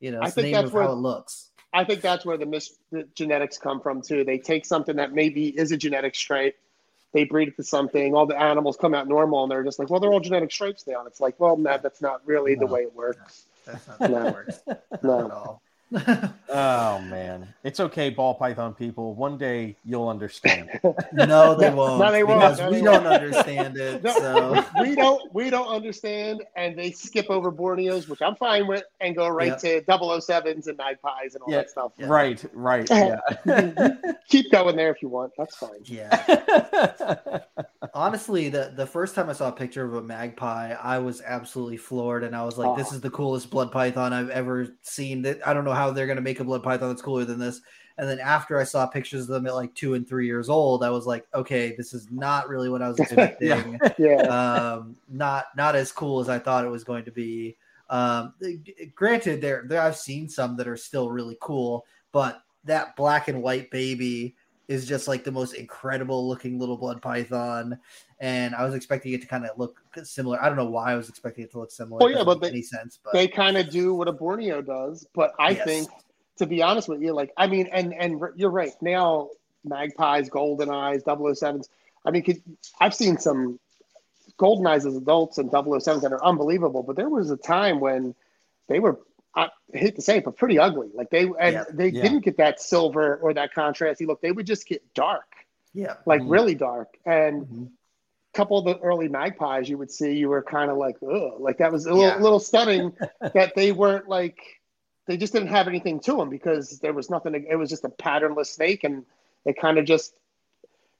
[0.01, 1.49] you know, I it's the think that's where- how it looks.
[1.73, 4.25] I think that's where the, mis- the genetics come from too.
[4.25, 6.57] They take something that maybe is a genetic stripe,
[7.13, 9.89] they breed it to something, all the animals come out normal, and they're just like,
[9.89, 10.99] well, they're all genetic stripes now.
[10.99, 13.45] And it's like, well, no, that's not really the way it works.
[13.67, 15.31] That's not how it works at No.
[15.31, 15.63] all.
[15.93, 19.15] Oh man, it's okay, ball python people.
[19.15, 20.69] One day you'll understand.
[21.13, 22.01] no, they won't.
[22.01, 22.41] no, they won't.
[22.41, 23.23] because No, we they don't won't.
[23.23, 24.03] understand it.
[24.11, 28.67] No, So we don't we don't understand, and they skip over Borneos, which I'm fine
[28.67, 31.57] with, and go right to 007s and magpies and all Yeah.
[31.59, 31.93] that stuff.
[31.99, 32.07] Yeah.
[32.07, 33.19] Right, right, yeah.
[34.29, 35.33] Keep going there if you want.
[35.37, 35.71] That's fine.
[35.85, 37.41] yeah.
[37.95, 41.77] Honestly, the the first time I saw a picture of a magpie, I was absolutely
[41.77, 45.47] floored, and I was like, "This is the coolest blood python I've ever seen." That
[45.47, 47.61] I don't know how they're gonna make a blood python that's cooler than this.
[47.99, 50.85] And then after I saw pictures of them at like two and three years old,
[50.85, 54.23] I was like, "Okay, this is not really what I was expecting." Yeah.
[54.23, 57.57] um, not not as cool as I thought it was going to be.
[57.91, 58.35] Um,
[58.95, 63.43] granted, there there I've seen some that are still really cool, but that black and
[63.43, 64.37] white baby
[64.69, 67.79] is just like the most incredible looking little blood python,
[68.21, 70.43] and I was expecting it to kind of look similar.
[70.43, 71.99] I don't know why I was expecting it to look similar.
[71.99, 72.99] Well, yeah, but they- any sense.
[73.03, 75.65] But they kind of do what a Borneo does, but I Yes.
[75.65, 75.89] think,
[76.39, 78.73] to be honest with you, like I mean, and and you're right.
[78.81, 79.31] Now,
[79.65, 81.69] magpies, golden eyes, 007s.
[82.05, 82.43] I mean, could,
[82.81, 83.61] I've seen some
[84.39, 88.15] golden eyes as adults and 007s that are unbelievable, but there was a time when
[88.69, 88.99] they were.
[89.37, 90.89] I hate to say it, but pretty ugly.
[90.93, 91.65] Like they and Yeah.
[91.73, 92.03] they Yeah.
[92.03, 94.21] didn't get that silver or that contrasty look.
[94.21, 95.35] They would just get dark,
[95.73, 96.31] yeah, like Mhm.
[96.31, 96.99] really dark.
[97.07, 97.71] And Mhm.
[98.35, 101.59] Couple of the early magpies you would see, you were kind of like, ugh, like
[101.59, 102.19] that was a little, Yeah.
[102.23, 102.93] little stunning
[103.35, 104.39] that they weren't like,
[105.07, 107.35] they just didn't have anything to them because there was nothing.
[107.51, 109.05] It was just a patternless snake, and
[109.45, 110.15] it kind of just,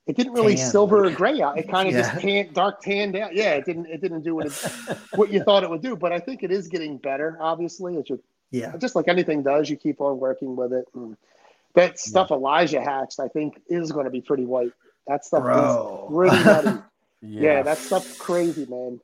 [0.07, 1.57] it didn't really Tan, silver or gray out.
[1.59, 2.01] It kind of Yeah.
[2.11, 3.35] just tan, dark tanned out.
[3.37, 4.53] Yeah, it didn't, it didn't do what it,
[5.15, 5.95] what you thought it would do.
[5.95, 7.39] But I think it is getting better.
[7.41, 8.21] Obviously, it's you
[8.51, 10.87] yeah, just like anything does, you keep on working with it.
[10.95, 11.17] And
[11.75, 14.73] that stuff Elijah hatched, I think, is going to be pretty white.
[15.07, 16.07] That stuff bro.
[16.09, 16.83] is really nutty.
[17.23, 19.01] Yeah, yeah, that stuff's crazy, man.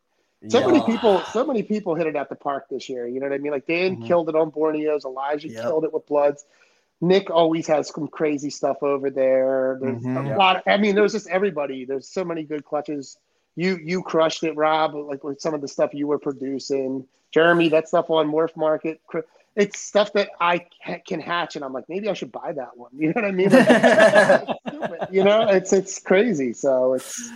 [0.48, 0.66] So Yeah.
[0.66, 3.06] many people, so many people hit it at the park this year.
[3.06, 3.52] You know what I mean?
[3.52, 4.06] Like Dan Mhm.
[4.06, 5.62] killed it on Borneos, Elijah Yep.
[5.64, 6.44] killed it with Bloods.
[7.00, 9.76] Nick always has some crazy stuff over there.
[9.80, 10.24] There's Mhm.
[10.24, 10.36] a Yeah.
[10.36, 10.62] lot.
[10.66, 11.84] I mean, there's just everybody.
[11.84, 13.18] There's so many good clutches.
[13.54, 14.94] You you crushed it, Rob.
[14.94, 17.68] Like with some of the stuff you were producing, Jeremy.
[17.68, 19.00] That stuff on Morph Market.
[19.56, 20.66] It's stuff that I
[21.06, 22.90] can hatch, and I'm like, maybe I should buy that one.
[22.98, 23.50] You know what I mean?
[23.50, 26.52] Like, you know, it's it's crazy.
[26.52, 27.30] So it's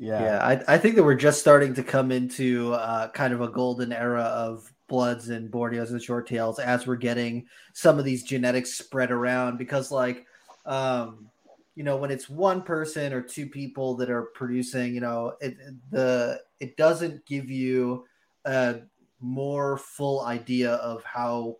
[0.00, 3.42] yeah, Yeah, I, I think that we're just starting to come into uh, kind of
[3.42, 8.06] a golden era of bloods and Borneos and short tails as we're getting some of
[8.06, 10.26] these genetics spread around because like
[10.66, 11.28] um
[11.76, 15.56] you know when it's one person or two people that are producing you know it
[15.90, 18.04] the it doesn't give you
[18.46, 18.80] a
[19.20, 21.56] more full idea of how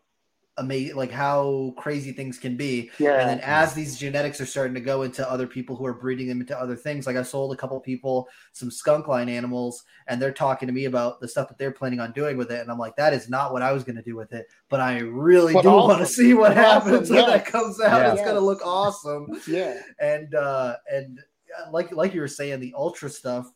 [0.60, 3.20] amazing like how crazy things can be yeah.
[3.20, 6.28] and then as these genetics are starting to go into other people who are breeding
[6.28, 10.20] them into other things, like I sold a couple people some skunk line animals, and
[10.20, 12.70] they're talking to me about the stuff that they're planning on doing with it, and
[12.70, 14.98] I'm like, that is not what I was going to do with it, but I
[14.98, 18.00] really But do want to see what Awesome, happens when that comes out.
[18.00, 18.12] Yeah.
[18.12, 19.80] It's going to look awesome, yeah.
[20.00, 21.20] and uh, and
[21.58, 23.52] uh, like like you were saying, the ultra stuff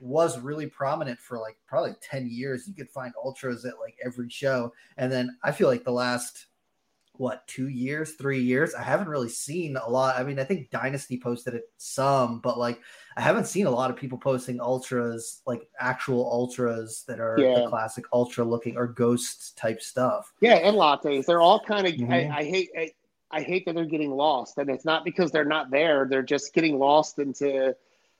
[0.00, 4.30] was really prominent for like probably 10 years you could find ultras at like every
[4.30, 6.46] show and then i feel like the last
[7.18, 10.70] what two years three years i haven't really seen a lot i mean i think
[10.70, 12.80] dynasty posted it some but like
[13.16, 17.60] i haven't seen a lot of people posting ultras like actual ultras that are Yeah.
[17.60, 21.26] the classic ultra looking or ghost type stuff Yeah, and lattes.
[21.26, 21.92] They're all kind of.
[21.94, 22.10] Mhm.
[22.32, 22.70] I, I hate.
[22.76, 22.90] I,
[23.30, 26.06] I hate that they're getting lost, and it's not because they're not there.
[26.08, 27.76] They're just getting lost into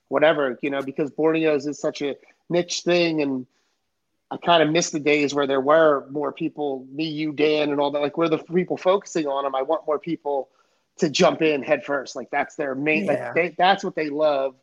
[0.09, 0.82] whatever you know.
[0.82, 2.16] Because Borneo's is such a
[2.51, 3.46] niche thing, and
[4.30, 7.80] I kind of miss the days where there were more people, me, you, Dan, and
[7.80, 8.00] all that.
[8.00, 9.54] Like we're the people focusing on them.
[9.54, 10.48] I want more people
[10.98, 12.14] to jump in head first.
[12.14, 13.06] Like that's their main.
[13.06, 13.12] Yeah.
[13.12, 14.54] Like they, that's what they love.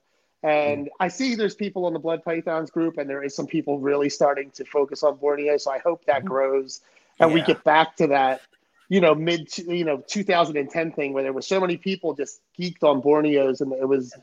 [0.43, 3.79] And I see there's people in the Blood Pythons group, and there is some people
[3.79, 5.57] really starting to focus on Borneo.
[5.57, 6.27] So I hope that Mhm.
[6.27, 6.81] grows,
[7.19, 8.41] and we get back to that,
[8.87, 12.83] you know, mid, you know, 2010 thing where there was so many people just geeked
[12.83, 14.13] on Borneos, and it was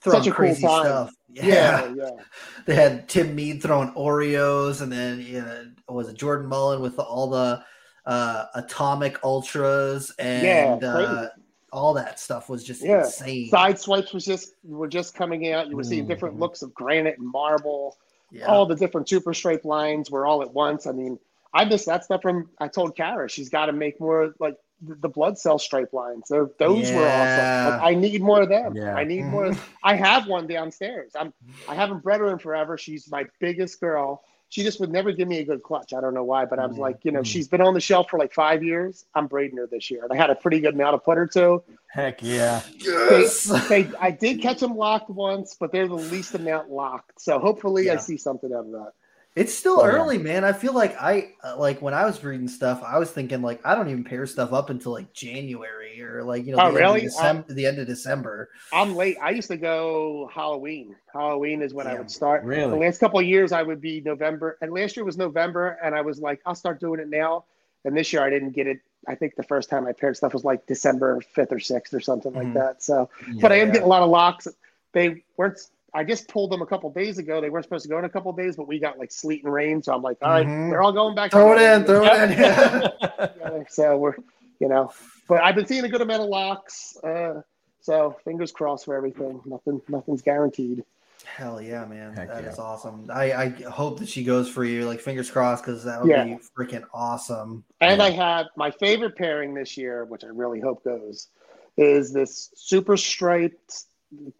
[0.00, 0.84] throwing cool crazy time.
[0.84, 2.10] stuff yeah, yeah,
[2.66, 6.96] they had Tim Mead throwing Oreos, and then you know, was it Jordan Mullen with
[6.96, 7.62] the, all the
[8.06, 11.28] uh, atomic ultras and Yeah, uh,
[11.72, 13.04] all that stuff was just Yeah.
[13.04, 13.48] insane.
[13.48, 15.68] Side swipes was just were just coming out.
[15.68, 16.08] You were seeing Mhm.
[16.08, 17.96] different looks of granite and marble.
[18.30, 18.46] yeah.
[18.46, 20.86] All the different super stripe lines were all at once.
[20.86, 21.18] I mean,
[21.54, 22.50] I missed that stuff from.
[22.58, 24.56] I told Kara she's got to make more like
[24.86, 26.24] the, the blood cell stripe lines.
[26.28, 27.70] They're, those were awesome.
[27.78, 28.74] Like, I need more of them.
[28.76, 28.94] Yeah.
[28.94, 29.52] I need more.
[29.82, 31.12] I have one downstairs.
[31.18, 31.32] I'm.
[31.68, 32.76] I haven't bred her in forever.
[32.76, 34.22] She's my biggest girl.
[34.48, 35.94] she just would never give me a good clutch.
[35.94, 36.80] I don't know why, but I was Mm-hmm.
[36.82, 39.06] like, you know, she's been on the shelf for like five years.
[39.14, 41.26] I'm breeding her this year, and I had a pretty good amount of put her
[41.28, 41.62] to.
[41.88, 42.60] Heck yeah.
[42.84, 43.26] They,
[43.68, 47.20] they, I did catch them locked once, but they're the least amount locked.
[47.20, 48.92] So hopefully, I see something out of that.
[49.34, 49.92] It's still Oh, yeah.
[49.92, 50.44] early, man.
[50.44, 53.60] I feel like I uh, like when I was reading stuff, I was thinking like
[53.64, 56.66] I don't even pair stuff up until like January or like you know Oh, the,
[56.68, 56.98] end, really?
[56.98, 58.50] of December, the end of December.
[58.74, 59.16] I'm late.
[59.22, 60.96] I used to go Halloween.
[61.14, 62.44] Halloween is when I would start.
[62.44, 62.68] Really?
[62.70, 65.94] The last couple of years, I would be November, and last year was November, and
[65.94, 67.44] I was like, I'll start doing it now.
[67.86, 68.80] And this year, I didn't get it.
[69.08, 72.00] I think the first time I paired stuff was like December fifth or sixth or
[72.00, 72.36] something Mhm.
[72.36, 72.82] like that.
[72.82, 73.08] So,
[73.40, 73.72] but I am Yeah.
[73.72, 74.46] getting a lot of locks.
[74.92, 75.58] They weren't.
[75.94, 77.40] I just pulled them a couple days ago.
[77.40, 79.52] They weren't supposed to go in a couple days, but we got like sleet and
[79.52, 79.82] rain.
[79.82, 80.70] So I'm like, all right, Mhm.
[80.70, 81.30] they're all going back.
[81.32, 81.74] Throw it together.
[81.80, 82.38] in, throw it in.
[82.38, 83.62] Yeah.
[83.68, 84.14] So we're,
[84.60, 84.90] you know,
[85.28, 86.96] but I've been seeing a good amount of locks.
[87.04, 87.42] Uh,
[87.80, 89.40] so fingers crossed for everything.
[89.44, 90.84] Nothing, nothing's guaranteed.
[91.24, 92.12] Hell yeah, man.
[92.14, 92.64] Heck That is yeah.
[92.64, 93.08] awesome.
[93.12, 94.86] I, I hope that she goes for you.
[94.86, 96.24] Like fingers crossed, because that would Yeah.
[96.24, 97.64] be freaking awesome.
[97.80, 98.06] And Yeah.
[98.06, 101.28] I have my favorite pairing this year, which I really hope goes,
[101.76, 103.84] is this super striped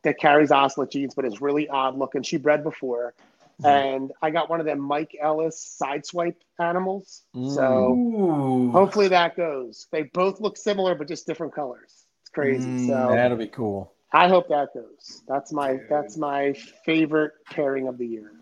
[0.03, 2.23] that carries ocelot genes, but is really odd looking.
[2.23, 3.15] She bred before.
[3.63, 3.69] Mhm.
[3.69, 7.23] And I got one of them Mike Ellis sideswipe animals.
[7.35, 7.55] Mm.
[7.55, 9.87] So hopefully that goes.
[9.93, 12.07] They both look similar, but just different colors.
[12.23, 12.67] It's crazy.
[12.67, 12.87] Mm.
[12.89, 13.93] so That'll be cool.
[14.13, 15.23] I hope that goes.
[15.27, 16.55] That's my that's my
[16.85, 18.33] favorite pairing of the year.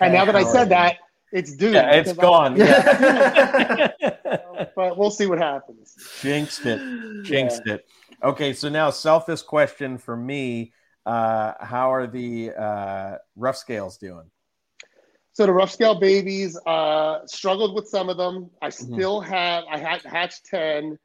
[0.00, 0.88] And now that I said yeah.
[0.88, 0.96] that,
[1.32, 1.70] it's due.
[1.70, 2.56] Yeah, it's because gone.
[2.56, 3.92] Yeah.
[4.74, 5.96] But we'll see what happens.
[6.20, 7.24] Jinxed it.
[7.24, 7.86] Jinxed it.
[8.22, 10.72] Okay, so now selfish question for me.
[11.04, 14.30] Uh, how are the uh, rough scales doing?
[15.32, 18.50] So the rough scale babies uh, struggled with some of them.
[18.60, 18.92] I Mm-hmm.
[18.94, 19.64] still have.
[19.68, 20.98] I had hatched ten.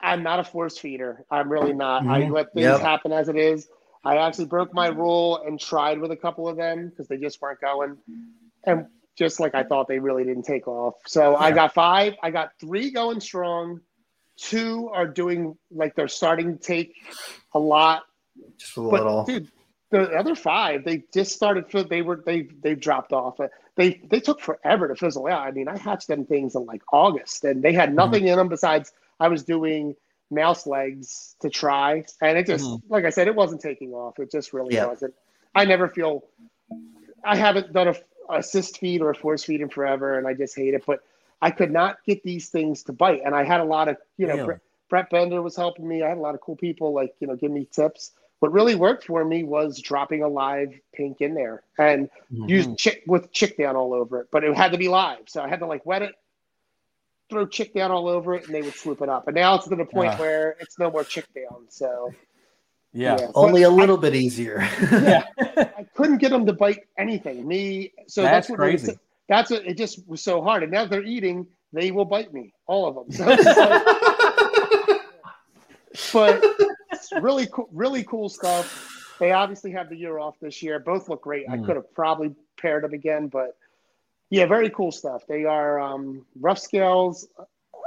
[0.00, 1.24] I'm not a force feeder.
[1.30, 2.06] I'm really not.
[2.06, 2.32] I Mhm.
[2.32, 2.80] let things Yep.
[2.80, 3.68] happen as it is.
[4.04, 7.40] I actually broke my rule and tried with a couple of them because they just
[7.40, 7.96] weren't going,
[8.66, 8.86] and
[9.16, 10.94] just like I thought, they really didn't take off.
[11.06, 12.14] So I got five.
[12.22, 13.80] I got three going strong.
[14.48, 16.94] Two are doing like they're starting to take
[17.54, 18.02] a lot
[18.58, 19.24] Just a but little.
[19.24, 19.48] dude,
[19.90, 21.66] the other five, they just started.
[21.88, 23.38] They were they they dropped off.
[23.76, 25.46] They they took forever to fizzle out.
[25.46, 28.48] I mean, I hatched them things in like August, and they had nothing in them
[28.48, 29.94] besides I was doing
[30.30, 32.82] mouse legs to try, and it just Mhm.
[32.88, 34.18] like I said, it wasn't taking off.
[34.18, 34.86] It just really Yeah.
[34.86, 35.14] wasn't.
[35.54, 36.24] I never feel.
[37.22, 37.94] I haven't done a
[38.30, 40.84] assist feed or a force feed in forever, and I just hate it.
[40.86, 41.00] But
[41.42, 44.26] I could not get these things to bite, and I had a lot of you
[44.26, 44.34] know.
[44.34, 44.46] Really?
[44.46, 46.02] Brett, Brett Bender was helping me.
[46.02, 48.12] I had a lot of cool people like you know give me tips.
[48.38, 52.48] What really worked for me was dropping a live pink in there and Mm-hmm.
[52.48, 55.28] use chick with chick down all over it, but it had to be live.
[55.28, 56.14] So I had to like wet it,
[57.30, 59.26] throw chick down all over it, and they would swoop it up.
[59.28, 60.16] And now it's to the point Ah.
[60.16, 61.66] where it's no more chick down.
[61.68, 62.12] So
[62.92, 63.16] Yeah.
[63.20, 63.28] Yeah.
[63.34, 64.66] Only a little bit easier.
[64.90, 65.24] Yeah.
[65.38, 67.46] I couldn't get them to bite anything.
[67.46, 68.98] Me, so That's that's, what crazy.
[69.32, 70.62] That's what it just was so hard.
[70.62, 73.10] And now they're eating, they will bite me, all of them.
[73.16, 73.40] So like-
[76.12, 76.44] but
[76.92, 79.16] it's really cool, really cool stuff.
[79.18, 80.78] They obviously have the year off this year.
[80.80, 81.46] Both look great.
[81.48, 81.64] I Mm.
[81.64, 83.56] could have probably paired them again, but
[84.28, 85.22] yeah, very cool stuff.
[85.26, 87.26] They are um, rough scales.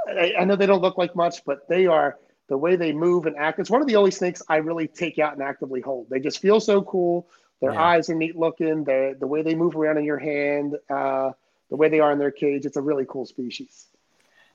[0.08, 2.18] I, I know they don't look like much, but they are
[2.48, 3.60] the way they move and act.
[3.60, 6.08] It's one of the only snakes I really take out and actively hold.
[6.10, 7.28] They just feel so cool.
[7.60, 7.82] Their Yeah.
[7.82, 8.84] eyes are neat looking.
[8.84, 11.32] The the way they move around in your hand, uh,
[11.70, 12.66] the way they are in their cage.
[12.66, 13.86] It's a really cool species.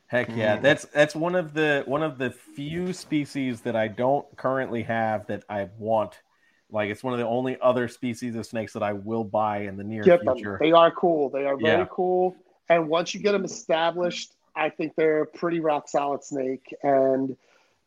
[0.08, 0.62] Heck yeah, Mm.
[0.62, 5.26] that's that's one of the one of the few species that I don't currently have
[5.28, 6.22] that I want.
[6.70, 9.78] Like it's one of the only other species of snakes that I will buy in
[9.78, 10.36] the near Get them.
[10.36, 10.58] future.
[10.60, 11.30] They are cool.
[11.30, 11.88] They are very Yeah.
[11.90, 12.36] cool.
[12.70, 16.74] And once you get them established, I think they're a pretty rock solid snake.
[16.84, 17.36] And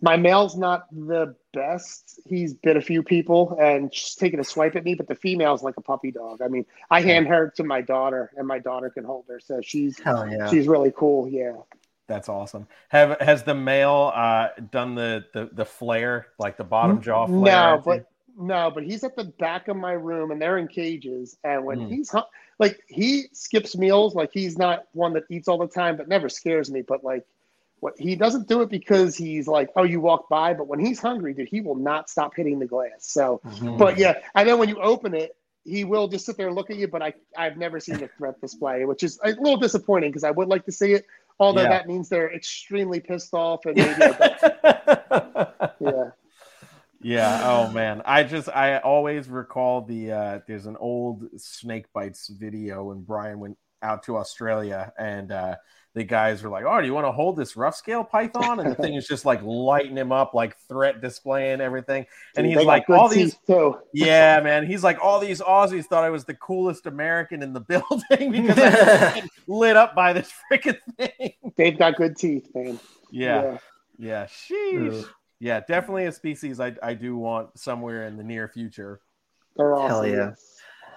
[0.05, 2.21] my male's not the best.
[2.27, 5.63] He's bit a few people and just taking a swipe at me, but the female's
[5.63, 6.43] like a puppy dog.
[6.43, 9.41] I mean, I hand her to my daughter, and my daughter can hold her.
[9.41, 10.51] So she's Hell yeah.
[10.51, 11.27] she's really cool.
[11.27, 11.55] Yeah.
[12.07, 12.67] That's awesome.
[12.91, 17.77] Have has the male uh, done the, the the flare like the bottom jaw flare?
[17.77, 21.39] No, but no, but he's at the back of my room, and they're in cages.
[21.45, 21.89] And when Mm.
[21.89, 22.21] he's hu-
[22.59, 24.15] like, he skips meals.
[24.15, 26.83] Like he's not one that eats all the time, but never scares me.
[26.83, 27.25] But like,
[27.81, 30.55] what he doesn't do it because he's like, oh, you walk by.
[30.55, 33.01] But when he's hungry, dude, he will not stop hitting the glass.
[33.01, 33.79] So, Mhm.
[33.79, 35.37] but yeah, and then when you open it.
[35.67, 38.09] He will just sit there and look at you, but I, I've never seen a
[38.19, 41.07] threat display, which is a little disappointing because I would like to see it.
[41.41, 41.71] Although Yeah.
[41.71, 43.95] that means they're extremely pissed off and maybe,
[45.81, 46.11] yeah.
[47.01, 47.41] yeah.
[47.45, 52.85] Oh man, I just I always recall the uh, there's an old snake bites video
[52.85, 55.57] when Brian went out to Australia and uh,
[55.95, 58.71] the guys were like, "Oh, do you want to hold this rough scale python?" And
[58.71, 62.07] the thing is just like lighting him up, like threat displaying everything.
[62.37, 63.79] And he's they like, "All these, too.
[63.95, 67.61] yeah, man." He's like, "All these Aussies thought I was the coolest American in the
[67.61, 72.81] building because I was lit up by this freaking thing." They've got good teeth, man.
[73.11, 73.59] Yeah,
[73.97, 75.01] yeah, sheesh.
[75.01, 75.09] Ugh.
[75.39, 79.01] Yeah, definitely a species I I do want somewhere in the near future.
[79.57, 79.89] They're awesome.
[79.89, 80.33] Hell yeah.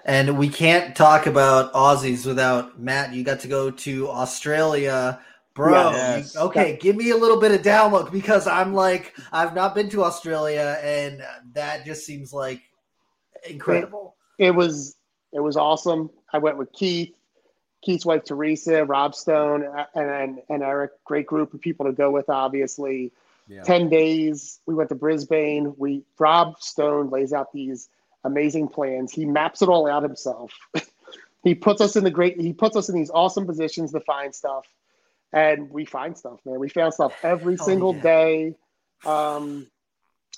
[0.07, 0.27] Yes.
[0.27, 3.13] And we can't talk about Aussies without Matt.
[3.13, 5.19] You got to go to Australia,
[5.53, 5.91] bro.
[5.91, 6.35] Yes.
[6.35, 9.75] you- okay, give me a little bit of down look because I'm like, I've not
[9.75, 12.61] been to Australia, and that just seems like
[13.49, 14.15] incredible.
[14.37, 14.95] It was
[15.33, 16.09] it was awesome.
[16.31, 17.13] I went with Keith,
[17.81, 20.91] Keith's wife Teresa, Rob Stone, and and, and Eric.
[21.05, 22.29] Great group of people to go with.
[22.29, 23.11] Obviously,
[23.47, 23.63] Yeah.
[23.63, 24.59] ten days.
[24.65, 25.73] We went to Brisbane.
[25.77, 27.89] We Rob Stone lays out these
[28.27, 29.11] amazing plans.
[29.11, 30.51] He maps it all out himself.
[31.43, 32.39] he puts us in the great.
[32.39, 34.65] He puts us in these awesome positions to find stuff,
[35.33, 36.59] and we find stuff, man.
[36.59, 38.01] We found stuff every Oh, single yeah.
[38.01, 38.55] day.
[39.05, 39.67] Um,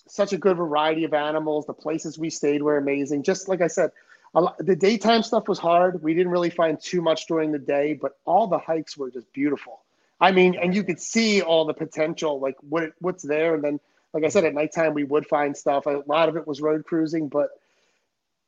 [0.08, 1.66] such a good variety of animals.
[1.66, 3.24] The places we stayed were amazing.
[3.24, 3.92] Just like I said,
[4.34, 6.02] a lot, the daytime stuff was hard.
[6.02, 9.32] We didn't really find too much during the day, but all the hikes were just
[9.34, 9.82] beautiful.
[10.22, 13.56] I mean, and you could see all the potential, like what what's there.
[13.56, 13.80] And then,
[14.14, 15.86] like I said, at nighttime we would find stuff.
[15.86, 17.50] A lot of it was road cruising, but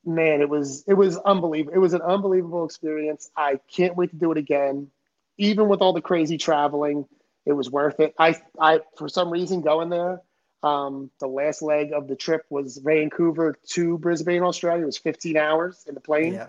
[0.06, 1.76] man, it was it was unbelievable.
[1.76, 3.30] It was an unbelievable experience.
[3.36, 4.90] I can't wait to do it again.
[5.38, 7.06] Even with all the crazy traveling,
[7.46, 8.14] it was worth it.
[8.20, 10.22] I I for some reason going there.
[10.64, 14.84] Um, the last leg of the trip was Vancouver to Brisbane, Australia.
[14.84, 16.48] It was 15 hours in the plane Yeah.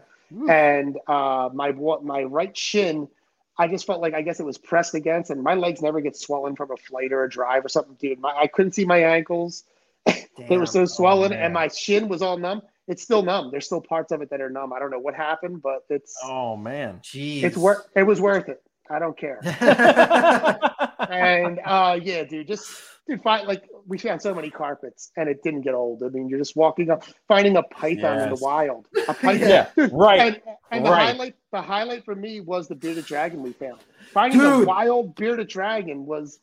[0.50, 3.08] and uh, my my right shin,
[3.56, 6.16] I just felt like I guess it was pressed against, and my legs never get
[6.16, 8.20] swollen from a flight or a drive or something, dude.
[8.20, 9.64] My, I couldn't see my ankles;
[10.36, 12.60] they were so swollen, Oh, and my shin was all numb.
[12.92, 13.50] It's still numb.
[13.50, 14.72] There's still parts of it that are numb.
[14.72, 17.00] I don't know what happened, but it's Oh man.
[17.02, 17.42] Jeez.
[17.42, 17.86] it's worth.
[17.96, 18.62] It was worth it.
[18.90, 19.38] I don't care.
[21.08, 22.70] and uh, yeah, dude, just
[23.08, 26.02] dude, find like we found so many carpets, and it didn't get old.
[26.02, 29.48] I mean, you're just walking up, finding a python in the wild, a python.
[29.48, 30.20] yeah, right.
[30.20, 30.40] And,
[30.70, 31.06] and the Right.
[31.12, 33.78] highlight, the highlight for me was the bearded dragon we found.
[34.12, 34.62] Finding Dude.
[34.64, 36.38] a wild bearded dragon was,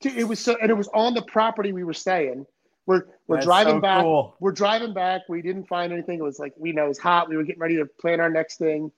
[0.00, 2.46] dude, it was so, and it was on the property we were staying.
[2.88, 4.02] We're we're That's driving so back.
[4.02, 4.34] cool.
[4.40, 5.22] We're driving back.
[5.28, 6.18] We didn't find anything.
[6.18, 7.28] It was like we know it was hot.
[7.28, 8.90] We were getting ready to plan our next thing,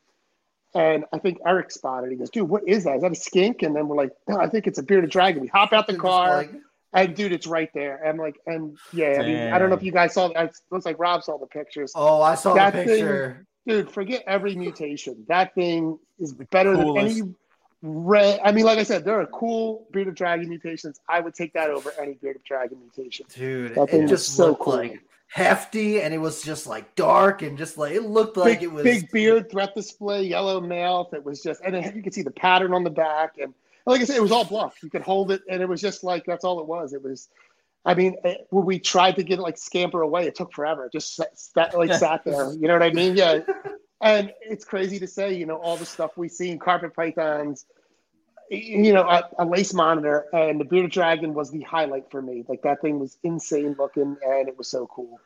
[0.74, 2.06] and I think Eric spotted.
[2.06, 2.10] it.
[2.12, 2.96] He goes, "Dude, what is that?
[2.96, 5.42] Is that a skink?" And then we're like, "No, I think it's a bearded dragon."
[5.42, 6.36] We hop out the car.
[6.38, 6.52] like-
[6.92, 8.04] And dude, it's right there.
[8.06, 10.26] I'm like, and yeah, I mean, I don't know if you guys saw.
[10.28, 11.92] It looks like Rob saw the pictures.
[11.96, 13.46] oh, I saw That the thing- picture.
[13.66, 15.24] Dude, forget every mutation.
[15.28, 17.16] That thing is better coolest.
[17.18, 17.34] than any
[17.82, 18.40] red.
[18.44, 21.00] I mean, like I said, there are cool Beard of dragon mutations.
[21.08, 23.26] I would take that over any bearded dragon mutation.
[23.34, 24.76] Dude, That it just so looked cool.
[24.76, 28.64] like hefty and it was just like dark and just like it looked like big,
[28.64, 31.12] it was big beard, threat display, yellow mouth.
[31.14, 33.38] It was just, and then you could see the pattern on the back.
[33.40, 33.54] And
[33.86, 34.82] like I said, it was all bluff.
[34.82, 36.92] You could hold it, and it was just like that's all it was.
[36.92, 37.28] It was.
[37.86, 40.84] I mean, it, when we tried to get it like scamper away, it took forever.
[40.84, 42.52] It just sat, sat, like sat there.
[42.52, 43.16] You know what I mean?
[43.16, 43.40] Yeah.
[44.00, 47.66] And it's crazy to say, you know, all the stuff we've seen, carpet pythons,
[48.50, 52.44] you know, a, a lace monitor, and the bearded dragon was the highlight for me.
[52.48, 55.20] Like that thing was insane looking, and it was so cool.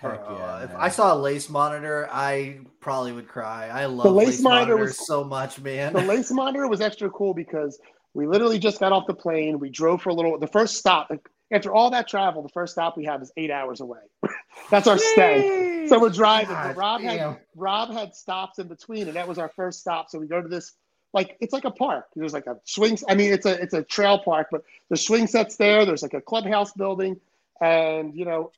[0.00, 0.74] Heck Uh, if.
[0.76, 3.68] I saw a lace monitor, I probably would cry.
[3.68, 5.92] I love The lace lace, monitor monitors was- so much, man.
[5.92, 7.78] the lace monitor was extra cool because
[8.12, 9.58] we literally just got off the plane.
[9.58, 10.38] We drove for a little.
[10.38, 11.10] The first stop
[11.50, 14.00] after all that travel, the first stop we have is eight hours away.
[14.70, 15.86] That's our stay.
[15.88, 16.54] So we're driving.
[16.54, 17.18] God Rob damn.
[17.18, 20.10] had Rob had stops in between, and that was our first stop.
[20.10, 20.72] So we go to this
[21.12, 22.06] like it's like a park.
[22.16, 22.98] There's like a swing.
[23.08, 25.84] I mean, it's a it's a trail park, but there's swing sets there.
[25.84, 27.20] There's like a clubhouse building,
[27.60, 28.50] and you know,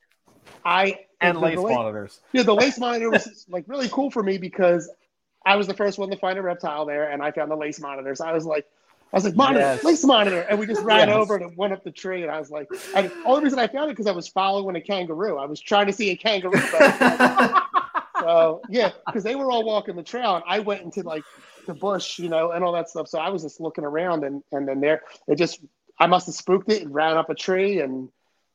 [0.65, 2.19] I and the- lace the, monitors.
[2.33, 4.89] yeah, the lace monitor was like really cool for me because
[5.45, 7.79] I was the first one to find a reptile there, and I found the lace
[7.79, 8.21] monitors.
[8.21, 8.65] I was like,
[9.13, 9.83] I was like, monitor, Yes.
[9.83, 11.17] lace monitor, and we just ran Yes.
[11.17, 13.57] over and it went up the tree, and I was like, and the only reason
[13.59, 15.37] I found it because I was following a kangaroo.
[15.37, 16.59] I was trying to see a kangaroo.
[18.19, 21.23] so yeah, because they were all walking the trail, and I went into like
[21.67, 23.07] the bush, you know, and all that stuff.
[23.07, 25.61] So I was just looking around, and and then there, it just,
[25.99, 28.09] I must have spooked it and ran up a tree, and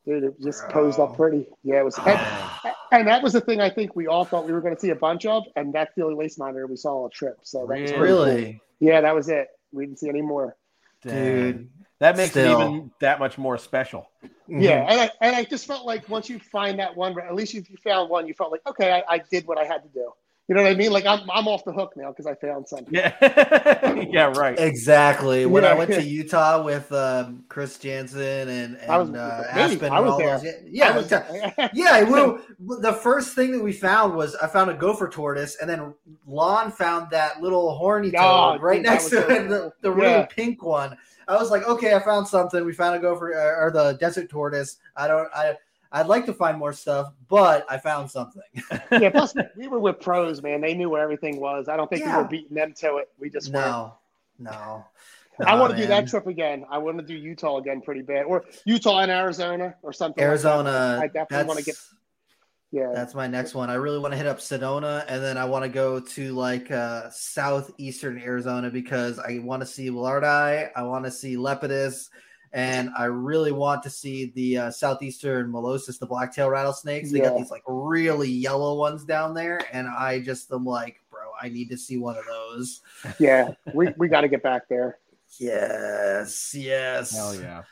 [0.06, 1.46] dude, it just posed up pretty.
[1.62, 1.98] Yeah, it was.
[2.04, 2.18] And,
[2.92, 4.90] and that was the thing I think we all thought we were going to see
[4.90, 7.38] a bunch of, and that's the only lace monitor we saw all the trip.
[7.42, 8.24] So that was pretty cool.
[8.24, 9.48] really, Yeah, that was it.
[9.72, 10.56] We didn't see any more.
[11.02, 11.70] dude.
[11.98, 12.60] that makes still.
[12.60, 14.08] it even that much more special.
[14.48, 14.90] Yeah, mm-hmm.
[14.90, 17.70] and I, and I just felt like once you find that one, at least if
[17.70, 20.12] you found one, you felt like okay, I, I did what I had to do.
[20.48, 20.90] You know what I mean?
[20.92, 22.92] Like I'm I'm off the hook now because I found something.
[22.94, 24.58] Yeah, yeah, right.
[24.58, 25.46] Exactly.
[25.46, 29.92] When I went to Utah with um, Chris Jansen and, and I was uh, Aspen
[29.92, 30.38] I was there.
[30.38, 32.02] those, yeah, I was, yeah, yeah.
[32.04, 35.94] We, the first thing that we found was I found a gopher tortoise, and then
[36.26, 40.10] Lon found that little horny toad Oh, right dude, next to it, the, the really
[40.10, 40.26] Yeah.
[40.26, 40.96] pink one.
[41.28, 42.64] I was like, okay, I found something.
[42.64, 44.78] We found a gopher uh, or the desert tortoise.
[44.96, 45.28] I don't.
[45.34, 45.54] I
[45.92, 48.42] I'd like to find more stuff, but I found something.
[48.90, 49.10] yeah.
[49.10, 50.60] Plus, we were with pros, man.
[50.62, 51.68] They knew where everything was.
[51.68, 52.16] I don't think Yeah.
[52.16, 53.10] we were beating them to it.
[53.18, 53.94] We just no,
[54.38, 54.84] no.
[55.44, 56.64] I want to do that trip again.
[56.70, 60.22] I want to do Utah again pretty bad, or Utah and Arizona, or something.
[60.22, 60.28] like.
[60.28, 60.98] Arizona.
[61.02, 61.76] I definitely want to get.
[62.70, 63.68] Yeah, That's my next one.
[63.68, 66.70] I really want to hit up Sedona, and then I want to go to like
[66.70, 72.08] uh, southeastern Arizona because I want to see Willardi, I want to see Lepidus,
[72.52, 77.10] and I really want to see the uh, southeastern Molossus, the blacktail rattlesnakes.
[77.10, 81.20] They got these like really yellow ones down there, and I just am like, bro,
[81.40, 82.80] I need to see one of those.
[83.18, 83.52] yeah.
[83.74, 84.98] We we got to get back there.
[85.38, 87.16] Yes, yes.
[87.16, 87.62] Hell yeah.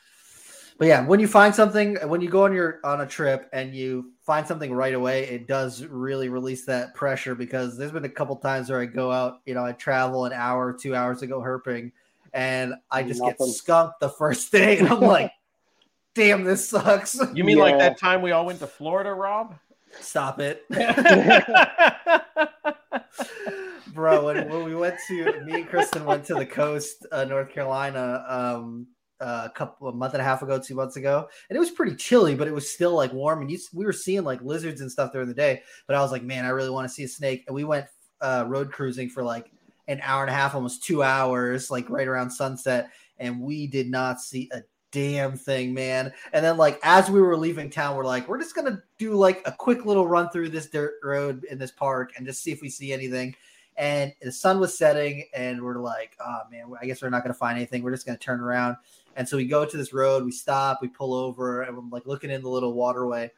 [0.81, 3.75] But yeah, when you find something, when you go on your on a trip and
[3.75, 8.09] you find something right away, it does really release that pressure because there's been a
[8.09, 11.27] couple times where I go out, you know, I travel an hour, two hours to
[11.27, 11.91] go herping,
[12.33, 15.31] and I just get skunked the first day, and I'm like,
[16.15, 19.55] "Damn, this sucks." You mean like that time we all went to Florida, Rob?
[19.99, 20.63] Stop it,
[23.93, 24.25] bro.
[24.25, 28.23] When, when we went to me and Kristen went to the coast, uh, North Carolina,
[28.27, 28.87] um,
[29.19, 31.71] uh, a couple a month and a half ago, two months ago, and it was
[31.71, 34.81] pretty chilly, but it was still like warm, and you, we were seeing like lizards
[34.81, 35.61] and stuff during the day.
[35.87, 37.87] But I was like, man, I really want to see a snake, and we went
[38.21, 39.51] uh, road cruising for like
[39.87, 43.89] an hour and a half, almost two hours, like right around sunset, and we did
[43.89, 44.61] not see a
[44.91, 46.11] damn thing, man.
[46.33, 49.41] And then like as we were leaving town, we're like, we're just gonna do like
[49.45, 52.61] a quick little run through this dirt road in this park and just see if
[52.61, 53.35] we see anything.
[53.77, 57.33] And the sun was setting, and we're like, oh man, I guess we're not gonna
[57.33, 57.83] find anything.
[57.83, 58.75] We're just gonna turn around.
[59.15, 62.05] And so we go to this road, we stop, we pull over, and I'm like
[62.05, 63.31] looking in the little waterway.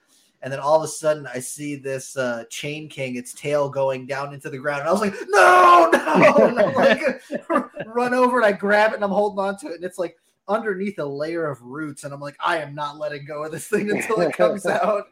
[0.44, 4.06] And then all of a sudden, I see this uh, chain king, its tail going
[4.06, 4.82] down into the ground.
[4.82, 6.36] And I was like, no, no.
[6.48, 9.76] And I'm like, run over and I grab it and I'm holding on to it.
[9.76, 10.18] And it's like
[10.50, 12.04] underneath a layer of roots.
[12.04, 15.06] And I'm like, I am not letting go of this thing until it comes out.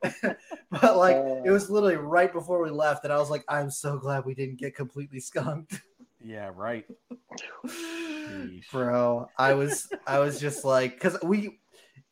[0.00, 3.04] but like, it was literally right before we left.
[3.04, 5.82] And I was like, I'm so glad we didn't get completely skunked.
[6.24, 6.86] yeah, right.
[7.66, 8.70] Sheesh.
[8.70, 11.60] bro i was i was just like because we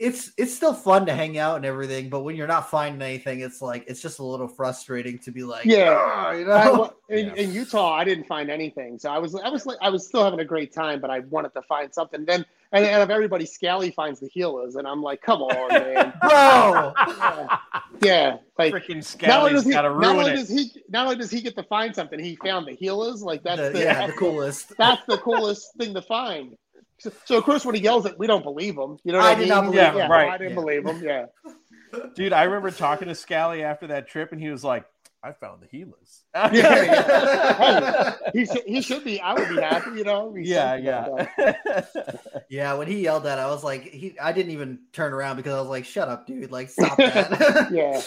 [0.00, 3.40] it's it's still fun to hang out and everything but when you're not finding anything
[3.40, 5.94] it's like it's just a little frustrating to be like Yeah.
[5.96, 7.34] "Ah," you know I, well, in, Yeah.
[7.34, 10.24] in Utah, I didn't find anything, so I was I was like I was still
[10.24, 12.24] having a great time, but I wanted to find something.
[12.24, 16.12] Then and, and of everybody, Scally finds the Gilas, and I'm like, come on, man.
[16.20, 17.58] bro yeah,
[18.00, 18.72] yeah, like.
[18.72, 18.88] Freaking
[19.26, 20.36] Not only, Scally's does he, got to not, ruin only it.
[20.36, 23.22] does he, not only does he get to find something, he found the Gilas.
[23.22, 26.56] Like that's The- the, yeah that's the coolest that's the coolest thing to find.
[27.00, 28.98] So, so of course, when he yells it, we don't believe him.
[29.04, 29.48] You know what I I, did mean?
[29.48, 29.96] not believe yeah, him.
[29.98, 30.28] yeah, Right.
[30.30, 30.54] I didn't Yeah.
[30.54, 31.02] believe him.
[31.02, 31.26] Yeah,
[32.14, 34.84] Dude, I remember talking to Scally after that trip, and he was like,
[35.22, 36.22] I found the Gilas.
[36.34, 36.50] Yeah,
[36.82, 38.14] yeah.
[38.32, 39.20] he should he should be.
[39.20, 39.90] I would be happy.
[39.98, 40.30] You know.
[40.30, 41.26] Be yeah, yeah.
[42.48, 45.52] yeah when he yelled that i was like he i didn't even turn around because
[45.52, 48.00] i was like shut up dude like stop that Yeah.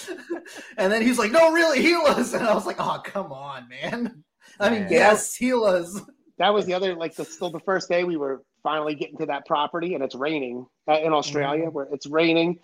[0.77, 3.31] and then he was like no really heal us and i was like oh come
[3.31, 4.23] on man
[4.59, 4.91] i mean Man.
[4.91, 5.99] yes heal us
[6.39, 9.25] that was the other like the still the first day we were finally getting to
[9.27, 12.59] that property and it's raining uh, in Australia where it's raining.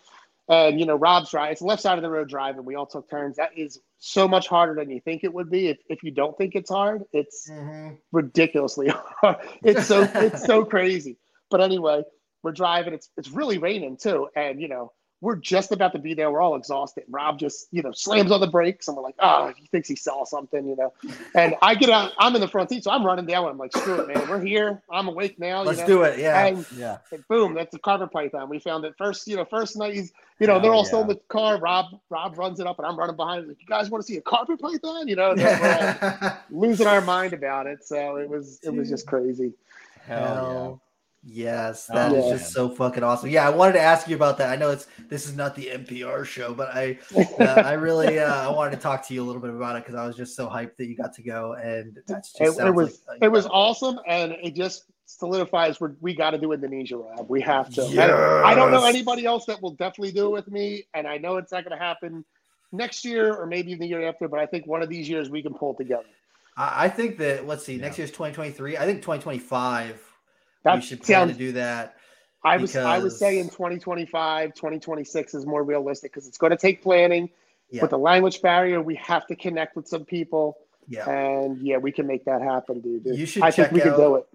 [0.48, 2.88] And you know Rob's drive it's left side of the road drive and we all
[2.88, 3.38] took turns.
[3.38, 5.68] That is so much harder than you think it would be.
[5.68, 7.98] If, if you don't think it's hard it's Mhm.
[8.12, 8.88] ridiculously
[9.22, 9.38] hard.
[9.64, 11.18] It's so it's so crazy.
[11.52, 12.04] But anyway
[12.42, 12.94] we're driving.
[12.94, 14.28] It's it's really raining too.
[14.36, 14.92] And you know
[15.22, 16.32] we're just about to be there.
[16.32, 17.04] We're all exhausted.
[17.10, 19.96] Rob just, you know, slams on the brakes, and we're like, oh, he thinks he
[19.96, 20.94] saw something, you know.
[21.36, 22.14] And I get out.
[22.18, 23.48] I'm in the front seat, so I'm running down.
[23.48, 24.30] I'm like, screw it, man.
[24.30, 24.82] We're here.
[24.90, 25.64] I'm awake now.
[25.64, 25.88] let's you know?
[25.88, 27.00] do it yeah And, yeah.
[27.12, 28.50] and boom, that's a carpet python.
[28.50, 29.28] We found it first.
[29.28, 29.94] You know, first night.
[29.94, 31.60] He's, you know, Oh, they're all still in the car.
[31.60, 33.48] Rob, Rob runs it up, and I'm running behind.
[33.48, 35.08] Like, you guys want to see a carpet python?
[35.08, 35.34] You know,
[36.50, 37.84] losing our mind about it.
[37.86, 39.54] So it was, it was just crazy.
[40.06, 40.82] Hell Hell
[41.22, 42.38] Yes, oh, that oh, is man.
[42.38, 43.30] just so fucking awesome.
[43.30, 44.50] Yeah, I wanted to ask you about that.
[44.50, 46.98] I know it's this is not the NPR show, but I
[47.40, 49.84] uh, I really uh, I wanted to talk to you a little bit about it
[49.84, 52.68] because I was just so hyped that you got to go, and that's just it,
[52.68, 56.54] it was like, it was awesome, and it just solidifies where we got to do
[56.54, 57.30] Indonesia, Rob.
[57.30, 57.82] We have to.
[57.90, 58.10] Yes.
[58.10, 61.18] I, I don't know anybody else that will definitely do it with me, and I
[61.18, 62.24] know it's not going to happen
[62.72, 65.42] next year or maybe the year after, but I think one of these years we
[65.42, 66.06] can pull it together.
[66.56, 67.82] I, I think that let's see, yeah.
[67.82, 68.78] next year's 2023.
[68.78, 70.09] I think 2025
[70.64, 71.96] that's, you should plan sounds, to do that.
[72.44, 72.86] I was because...
[72.86, 77.30] I was saying 2025, 2026 is more realistic because it's going to take planning.
[77.72, 77.82] Yeah.
[77.82, 80.58] With the language barrier, we have to connect with some people.
[80.88, 81.08] Yeah.
[81.08, 83.06] And yeah, we can make that happen, dude.
[83.06, 84.28] You should I think we out, can do it.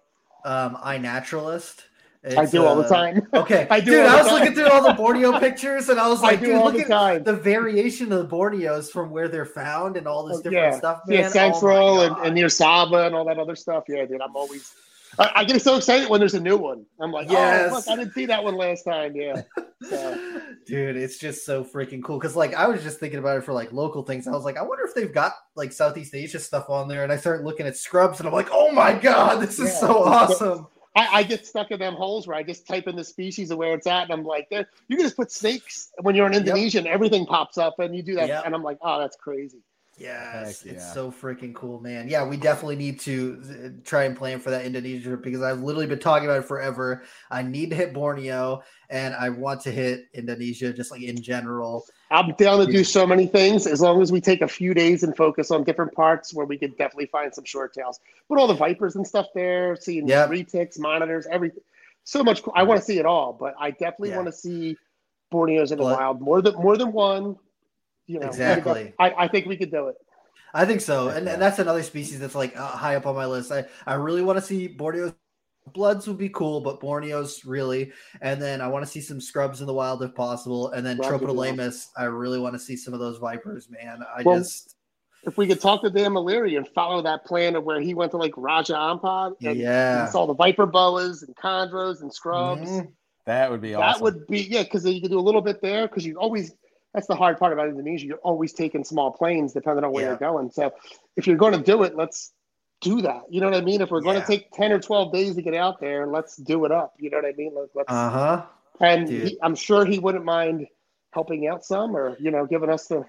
[0.44, 1.82] Um, iNaturalist.
[2.22, 3.28] It's, I do all the uh, time.
[3.34, 3.90] Okay, I do.
[3.90, 4.38] Dude, I was time.
[4.38, 6.88] looking through all the Borneo pictures, and I was like, I dude, look the at
[6.88, 7.22] time.
[7.22, 10.78] the variation of the Borneos from where they're found and all this oh, different yeah.
[10.78, 11.02] stuff.
[11.06, 11.18] Man.
[11.18, 13.84] Yeah, Central oh and, and near Sabah and all that other stuff.
[13.88, 14.72] Yeah, dude, I'm always
[15.18, 16.84] I, I get so excited when there's a new one.
[17.00, 17.70] I'm like, oh, Yes.
[17.70, 19.14] oh, look, I didn't see that one last time.
[19.14, 19.42] Yeah.
[19.88, 22.18] So, Dude, it's just so freaking cool.
[22.20, 24.26] Cause like I was just thinking about it for like local things.
[24.26, 27.02] I was like, I wonder if they've got like Southeast Asia stuff on there.
[27.02, 29.80] And I started looking at scrubs and I'm like, oh my god, this is Yeah.
[29.80, 30.66] so awesome.
[30.96, 33.58] I, I get stuck in them holes where I just type in the species of
[33.58, 34.46] where it's at, and I'm like.
[34.50, 38.02] You can just put snakes when you're in Indonesia, and everything pops up, and you
[38.04, 38.42] do that, Yep.
[38.46, 39.58] and I'm like, oh, that's crazy.
[39.96, 40.92] Yes, Heck it's yeah.
[40.92, 42.08] so freaking cool, man.
[42.08, 45.60] Yeah, we definitely need to uh, try and plan for that Indonesia trip because I've
[45.60, 47.04] literally been talking about it forever.
[47.30, 51.86] I need to hit Borneo and I want to hit Indonesia just like in general.
[52.10, 55.04] I'm down to do so many things as long as we take a few days
[55.04, 58.00] and focus on different parts where we could definitely find some short tails.
[58.28, 60.30] Put all the vipers and stuff there, seeing Yep.
[60.30, 61.62] retics, monitors, everything.
[62.02, 62.42] So much.
[62.54, 64.16] I want to see it all, but I definitely Yeah.
[64.16, 64.76] want to see
[65.32, 67.36] Borneos in the But- wild more than more than one.
[68.06, 68.92] You know, Exactly.
[68.98, 69.96] I, I think we could do it.
[70.52, 73.26] I think so, and, and that's another species that's like uh, high up on my
[73.26, 73.50] list.
[73.50, 75.14] I I really want to see Borneo's
[75.72, 79.60] bloods would be cool, but Borneo's really, and then I want to see some scrubs
[79.60, 81.86] in the wild if possible, and then Scrubs would Tropidolaemus.
[81.96, 84.04] I really want to see some of those vipers, man.
[84.16, 84.76] I Well, just
[85.24, 88.10] If we could talk to Dan Maliri and follow that plan of where he went
[88.12, 90.06] to like Raja Ampat and yeah.
[90.06, 92.70] he saw the viper boas and chondros and scrubs.
[92.70, 92.92] Mhm.
[93.26, 93.90] That would be awesome.
[93.90, 96.52] That would be yeah, because you could do a little bit there because you always
[96.94, 98.06] that's the hard part about Indonesia.
[98.06, 100.10] You're always taking small planes depending on where Yeah.
[100.10, 100.50] you're going.
[100.50, 100.72] So
[101.16, 102.32] if you're going to do it, let's
[102.80, 103.22] do that.
[103.28, 103.80] You know what I mean?
[103.80, 106.64] If we're going to take ten or twelve days to get out there, let's do
[106.64, 106.94] it up.
[106.98, 107.54] You know what I mean?
[107.88, 108.42] Uh huh.
[108.80, 110.66] and he, I'm sure he wouldn't mind
[111.12, 113.04] helping out some or you know giving us the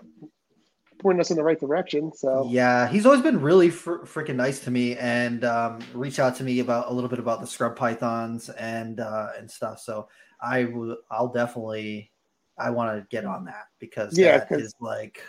[1.00, 2.12] pointing us in the right direction.
[2.16, 6.36] So Yeah, he's always been really fr- freaking nice to me and um, reach out
[6.38, 9.80] to me about a little bit about the scrub pythons and uh, and stuff.
[9.80, 10.08] So
[10.42, 12.12] I will, I'll definitely,
[12.58, 15.22] I want to get on that because Yeah, that 'cause- is like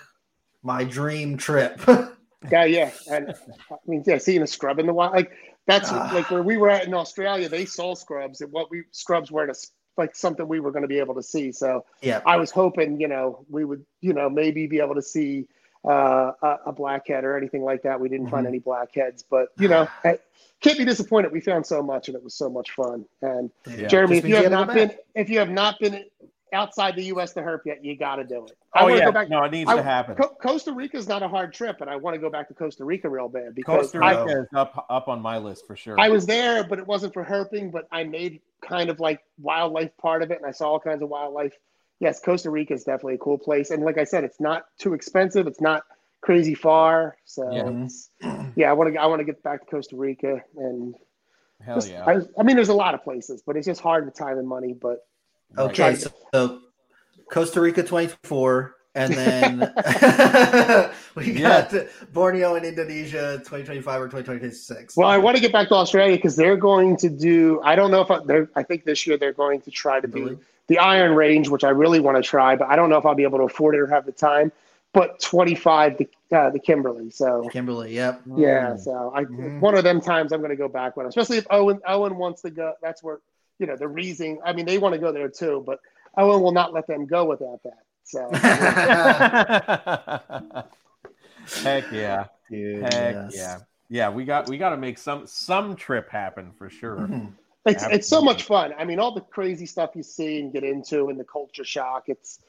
[0.63, 1.81] my dream trip.
[2.53, 3.35] Yeah, yeah, and
[3.73, 5.33] I mean, yeah, seeing a scrub in the wild, like
[5.67, 6.11] that's Ah.
[6.15, 7.49] like where we were at in Australia.
[7.49, 9.55] They saw scrubs, and what we scrubs were to
[9.97, 11.51] like something we were going to be able to see.
[11.51, 15.03] So yeah, I was hoping, you know, we would, you know, maybe be able to
[15.03, 15.49] see
[15.85, 17.99] uh, a, a blackhead or anything like that.
[17.99, 18.51] We didn't find Mhm.
[18.51, 20.19] any blackheads, but you know, I
[20.61, 21.33] can't be disappointed.
[21.33, 23.07] We found so much, and it was so much fun.
[23.23, 23.89] And Yeah.
[23.89, 26.05] Jeremy, Just if you have not gotta been, if you have not been
[26.53, 27.33] outside the U.S.
[27.35, 28.57] to herp yet, you got to do it.
[28.75, 29.29] I oh yeah, go back.
[29.29, 30.17] no, it needs I- to happen.
[30.17, 32.55] Co- Costa Rica is not a hard trip, and I want to go back to
[32.55, 35.77] Costa Rica real bad because Costa I, Rica is up up on my list for
[35.77, 35.99] sure.
[35.99, 37.73] I was there, but it wasn't for herping.
[37.73, 41.03] But I made kind of like wildlife part of it, and I saw all kinds
[41.03, 41.53] of wildlife.
[41.99, 44.95] Yes, Costa Rica is definitely a cool place, and like I said, it's not too
[44.95, 45.47] expensive.
[45.47, 45.83] It's not
[46.21, 47.51] crazy far, so
[48.21, 48.49] Yeah.
[48.57, 48.71] yeah.
[48.71, 50.95] I want to I want to get back to Costa Rica, and
[51.65, 52.05] Hell just- yeah.
[52.05, 54.47] I, I mean, there's a lot of places, but it's just hard with time and
[54.47, 54.75] money.
[54.75, 55.07] But
[55.55, 55.71] Right.
[55.71, 56.61] Okay, so, so
[57.31, 59.59] Costa Rica 24, and then
[61.15, 61.73] we got
[62.13, 64.97] Borneo and Indonesia 2025 or 2026.
[64.97, 67.61] well, I want to get back to Australia because they're going to do.
[67.63, 68.49] I don't know if I, they're.
[68.57, 70.39] I think this year they're going to try to do
[70.69, 73.15] the Iron Range, which I really want to try, but I don't know if I'll
[73.15, 74.51] be able to afford it or have the time.
[74.93, 78.23] But 25 the uh, the Kimberley, so Kimberley, yep.
[78.37, 78.81] yeah, Mm.
[78.81, 79.61] so I Mhm.
[79.61, 82.41] one of them times I'm going to go back with, especially if Owen Owen wants
[82.43, 82.73] to go.
[82.81, 83.19] That's where
[83.59, 84.39] you know the reason.
[84.45, 85.81] I mean, they want to go there too, but
[86.17, 87.83] Owen will not let them go without that.
[88.05, 88.29] So
[91.63, 92.27] Heck yeah.
[92.51, 93.33] Dude, Heck yes.
[93.37, 93.59] yeah.
[93.89, 96.97] Yeah, we got we got to make some some trip happen for sure.
[96.97, 97.33] Mhm.
[97.67, 98.75] it's it's so much fun.
[98.79, 102.05] I mean, all the crazy stuff you see and get into, and the culture shock.
[102.09, 102.41] It's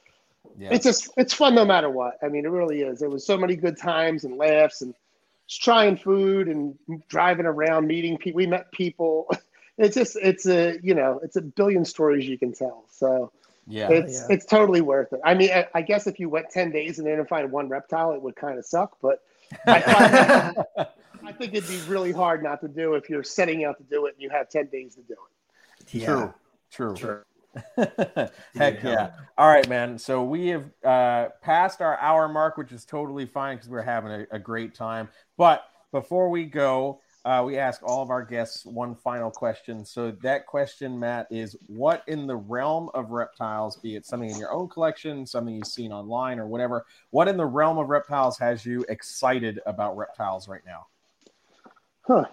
[0.57, 0.69] Yeah.
[0.71, 2.17] it's just it's fun no matter what.
[2.23, 2.99] I mean, it really is.
[2.99, 4.95] There was so many good times and laughs and
[5.47, 6.77] just trying food and
[7.07, 8.37] driving around, meeting people.
[8.37, 9.29] We met people.
[9.77, 12.85] It's just it's a you know it's a billion stories you can tell.
[12.91, 13.31] So
[13.67, 13.89] yeah.
[13.89, 14.35] it's yeah.
[14.35, 15.19] it's totally worth it.
[15.23, 18.13] I mean, I, I guess if you went ten days and didn't find one reptile,
[18.13, 18.97] it would kind of suck.
[19.01, 19.21] But
[19.67, 20.53] I,
[21.25, 24.05] I think it'd be really hard not to do if you're setting out to do
[24.07, 25.93] it and you have ten days to do it.
[25.93, 26.05] yeah.
[26.05, 26.33] True.
[26.69, 26.95] True.
[26.95, 27.25] Sure.
[28.55, 29.11] Heck yeah.
[29.37, 29.97] All right, man.
[29.97, 34.11] So we have uh, passed our hour mark, which is totally fine because we're having
[34.11, 35.09] a, a great time.
[35.37, 39.83] But before we go, uh, we ask all of our guests one final question.
[39.83, 44.39] So that question, Matt, is what in the realm of reptiles, be it something in
[44.39, 48.39] your own collection, something you've seen online, or whatever, what in the realm of reptiles
[48.39, 50.87] has you excited about reptiles right now?
[52.03, 52.23] Huh.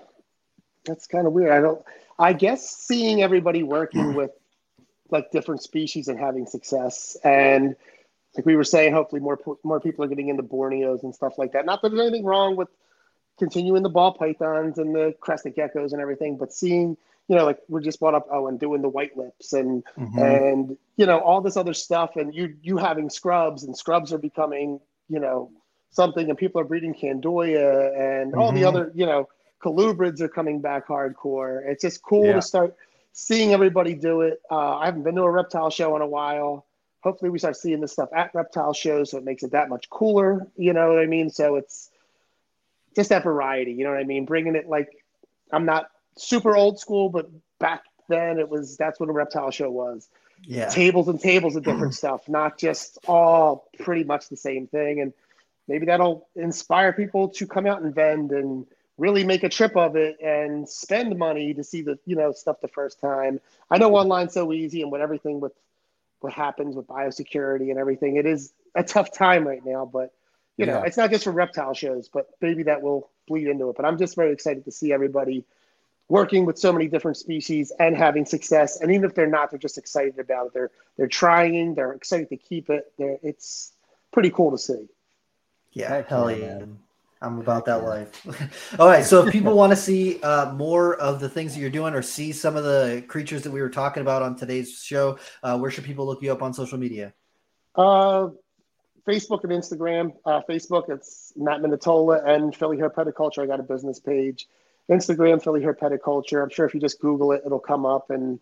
[0.84, 1.50] That's kind of weird.
[1.50, 1.84] I don't.
[2.16, 4.30] I guess seeing everybody working with
[5.10, 7.74] like different species and having success, and
[8.36, 11.50] like we were saying, hopefully more more people are getting into Borneos and stuff like
[11.54, 11.66] that.
[11.66, 12.68] Not that there's anything wrong with
[13.38, 16.96] continuing the ball pythons and the crested geckos and everything, but seeing
[17.28, 20.18] you know, like we just brought up Owen doing the white lips and mm-hmm.
[20.18, 24.18] and you know all this other stuff, and you you having scrubs and scrubs are
[24.18, 25.50] becoming you know
[25.90, 28.40] something, and people are breeding Candoia and mm-hmm.
[28.40, 28.68] all the mm-hmm.
[28.68, 29.28] other you know
[29.62, 31.62] colubrids are coming back hardcore.
[31.66, 32.34] It's just cool yeah.
[32.34, 32.76] to start
[33.12, 34.40] seeing everybody do it.
[34.50, 36.66] Uh, I haven't been to a reptile show in a while.
[37.02, 39.88] Hopefully, we start seeing this stuff at reptile shows, so it makes it that much
[39.88, 40.46] cooler.
[40.56, 41.30] You know what I mean?
[41.30, 41.90] So it's
[42.94, 43.72] just that variety.
[43.72, 44.24] You know what I mean?
[44.24, 44.88] Bringing it like
[45.52, 49.70] I'm not super old school, but back then it was that's what a reptile show
[49.70, 50.08] was.
[50.42, 50.68] Yeah.
[50.68, 55.00] Tables and tables of different stuff, not just all pretty much the same thing.
[55.00, 55.12] And
[55.68, 58.66] maybe that'll inspire people to come out and vend and
[58.96, 62.60] really make a trip of it and spend money to see the you know stuff
[62.60, 63.40] the first time.
[63.70, 65.52] I know online's so easy and with everything with
[66.20, 69.84] what happens with biosecurity and everything, it is a tough time right now.
[69.84, 70.12] But
[70.56, 70.84] you know, yeah.
[70.84, 73.76] it's not just for reptile shows, but maybe that will bleed into it.
[73.76, 75.44] But I'm just very excited to see everybody
[76.08, 78.80] working with so many different species and having success.
[78.80, 80.54] And even if they're not, they're just excited about it.
[80.54, 81.74] They're they're trying.
[81.74, 82.92] They're excited to keep it.
[82.98, 83.72] They're, it's
[84.12, 84.88] pretty cool to see.
[85.72, 86.58] Yeah, Heck hell yeah.
[86.58, 86.78] Man.
[87.20, 88.74] I'm about that life.
[88.78, 91.70] All right, so if people want to see uh, more of the things that you're
[91.70, 95.18] doing or see some of the creatures that we were talking about on today's show,
[95.42, 97.14] uh, where should people look you up on social media?
[97.74, 98.28] Uh,
[99.06, 100.14] Facebook and Instagram.
[100.24, 103.42] Uh, Facebook, it's Matt Minetola and Philly Herpetoculture.
[103.42, 104.46] I got a business page.
[104.90, 106.42] Instagram, Philly Herpetoculture.
[106.42, 108.38] I'm sure if you just Google it, it'll come up, and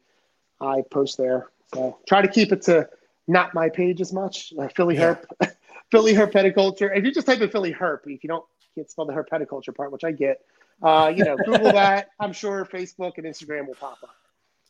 [0.60, 1.46] I post there.
[1.74, 2.88] So try to keep it to
[3.26, 4.52] not my page as much.
[4.58, 5.16] Uh, Philly yeah.
[5.40, 5.52] Herp,
[5.90, 6.96] Philly Herpetoculture.
[6.96, 8.44] If you just type in Philly Herp, if you don't
[8.74, 10.40] can't spell the herpetoculture part, which I get,
[10.82, 12.10] uh, you know, Google that.
[12.18, 14.16] I'm sure Facebook and Instagram will pop up.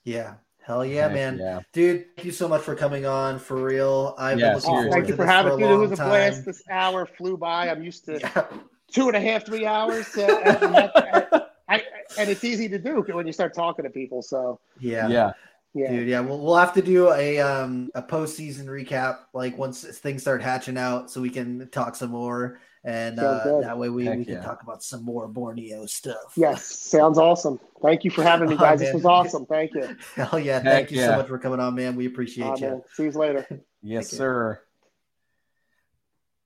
[0.04, 0.34] Yeah.
[0.64, 1.38] Hell yeah, Heck man.
[1.38, 1.60] Yeah.
[1.72, 4.14] Dude, thank you so much for coming on for real.
[4.16, 5.64] I've yeah, been looking forward Thank you for having me.
[5.64, 6.08] It was a time.
[6.08, 6.44] blast.
[6.44, 7.68] This hour flew by.
[7.68, 8.44] I'm used to yeah.
[8.90, 10.06] two and a half, three hours.
[10.16, 11.82] I,
[12.18, 14.22] and it's easy to do when you start talking to people.
[14.22, 15.32] So yeah, yeah,
[15.74, 16.08] yeah, dude.
[16.08, 20.42] Yeah, we'll, we'll have to do a um a postseason recap like once things start
[20.42, 24.34] hatching out, so we can talk some more, and uh, that way we, we can
[24.34, 24.42] yeah.
[24.42, 26.32] talk about some more Borneo stuff.
[26.36, 27.60] Yes, sounds awesome.
[27.80, 28.80] Thank you for having me, guys.
[28.80, 29.46] Oh, this was awesome.
[29.46, 29.96] Thank you.
[30.16, 30.54] Hell yeah!
[30.54, 31.10] Heck Thank you yeah.
[31.10, 31.94] so much for coming on, man.
[31.94, 32.66] We appreciate oh, you.
[32.66, 32.82] Man.
[32.94, 33.46] See you later.
[33.82, 34.60] yes, sir.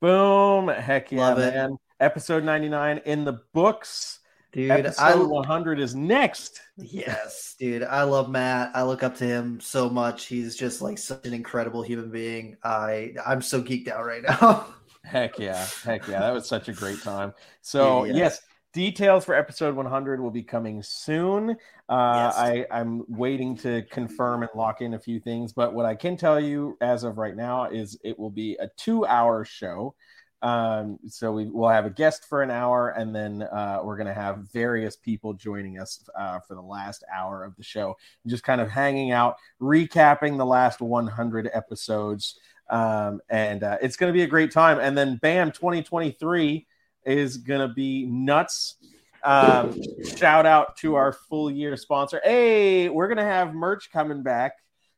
[0.00, 0.68] Boom!
[0.68, 1.72] Heck yeah, Love man!
[1.72, 1.78] It.
[2.00, 4.20] Episode ninety nine in the books.
[4.52, 6.62] Dude, Episode I, 100 is next.
[6.78, 7.82] Yes, dude.
[7.82, 8.70] I love Matt.
[8.74, 10.26] I look up to him so much.
[10.26, 12.56] He's just like such an incredible human being.
[12.64, 14.66] I I'm so geeked out right now.
[15.06, 15.66] Heck yeah.
[15.84, 16.18] Heck yeah.
[16.18, 17.32] That was such a great time.
[17.62, 18.14] So, yeah.
[18.14, 18.40] yes,
[18.72, 21.50] details for episode 100 will be coming soon.
[21.88, 22.36] Uh, yes.
[22.36, 26.16] I, I'm waiting to confirm and lock in a few things, but what I can
[26.16, 29.94] tell you as of right now is it will be a two hour show.
[30.42, 34.08] Um, so we will have a guest for an hour, and then uh, we're going
[34.08, 37.96] to have various people joining us uh, for the last hour of the show,
[38.26, 44.12] just kind of hanging out, recapping the last 100 episodes, um, and uh, it's going
[44.12, 44.78] to be a great time.
[44.78, 46.66] And then, bam, 2023
[47.04, 48.76] is going to be nuts.
[49.22, 49.80] Um,
[50.16, 52.20] shout out to our full year sponsor.
[52.22, 54.52] Hey, we're going to have merch coming back.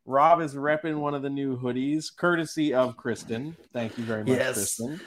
[0.05, 3.55] Rob is repping one of the new hoodies, courtesy of Kristen.
[3.75, 4.55] Thank you very much, yes.
[4.55, 5.01] Kristen.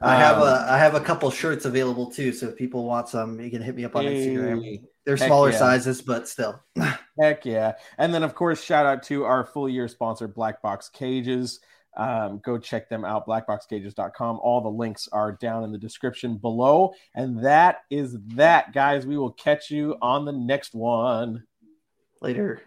[0.00, 3.08] I have um, a I have a couple shirts available too, so if people want
[3.08, 4.82] some, you can hit me up on hey, Instagram.
[5.04, 5.58] They're smaller yeah.
[5.58, 6.60] sizes, but still.
[7.20, 7.74] Heck yeah!
[7.98, 11.60] And then of course, shout out to our full year sponsor, Black Box Cages.
[11.96, 14.40] Um, go check them out, blackboxcages.com.
[14.42, 16.94] All the links are down in the description below.
[17.14, 19.06] And that is that, guys.
[19.06, 21.44] We will catch you on the next one.
[22.20, 22.62] Later.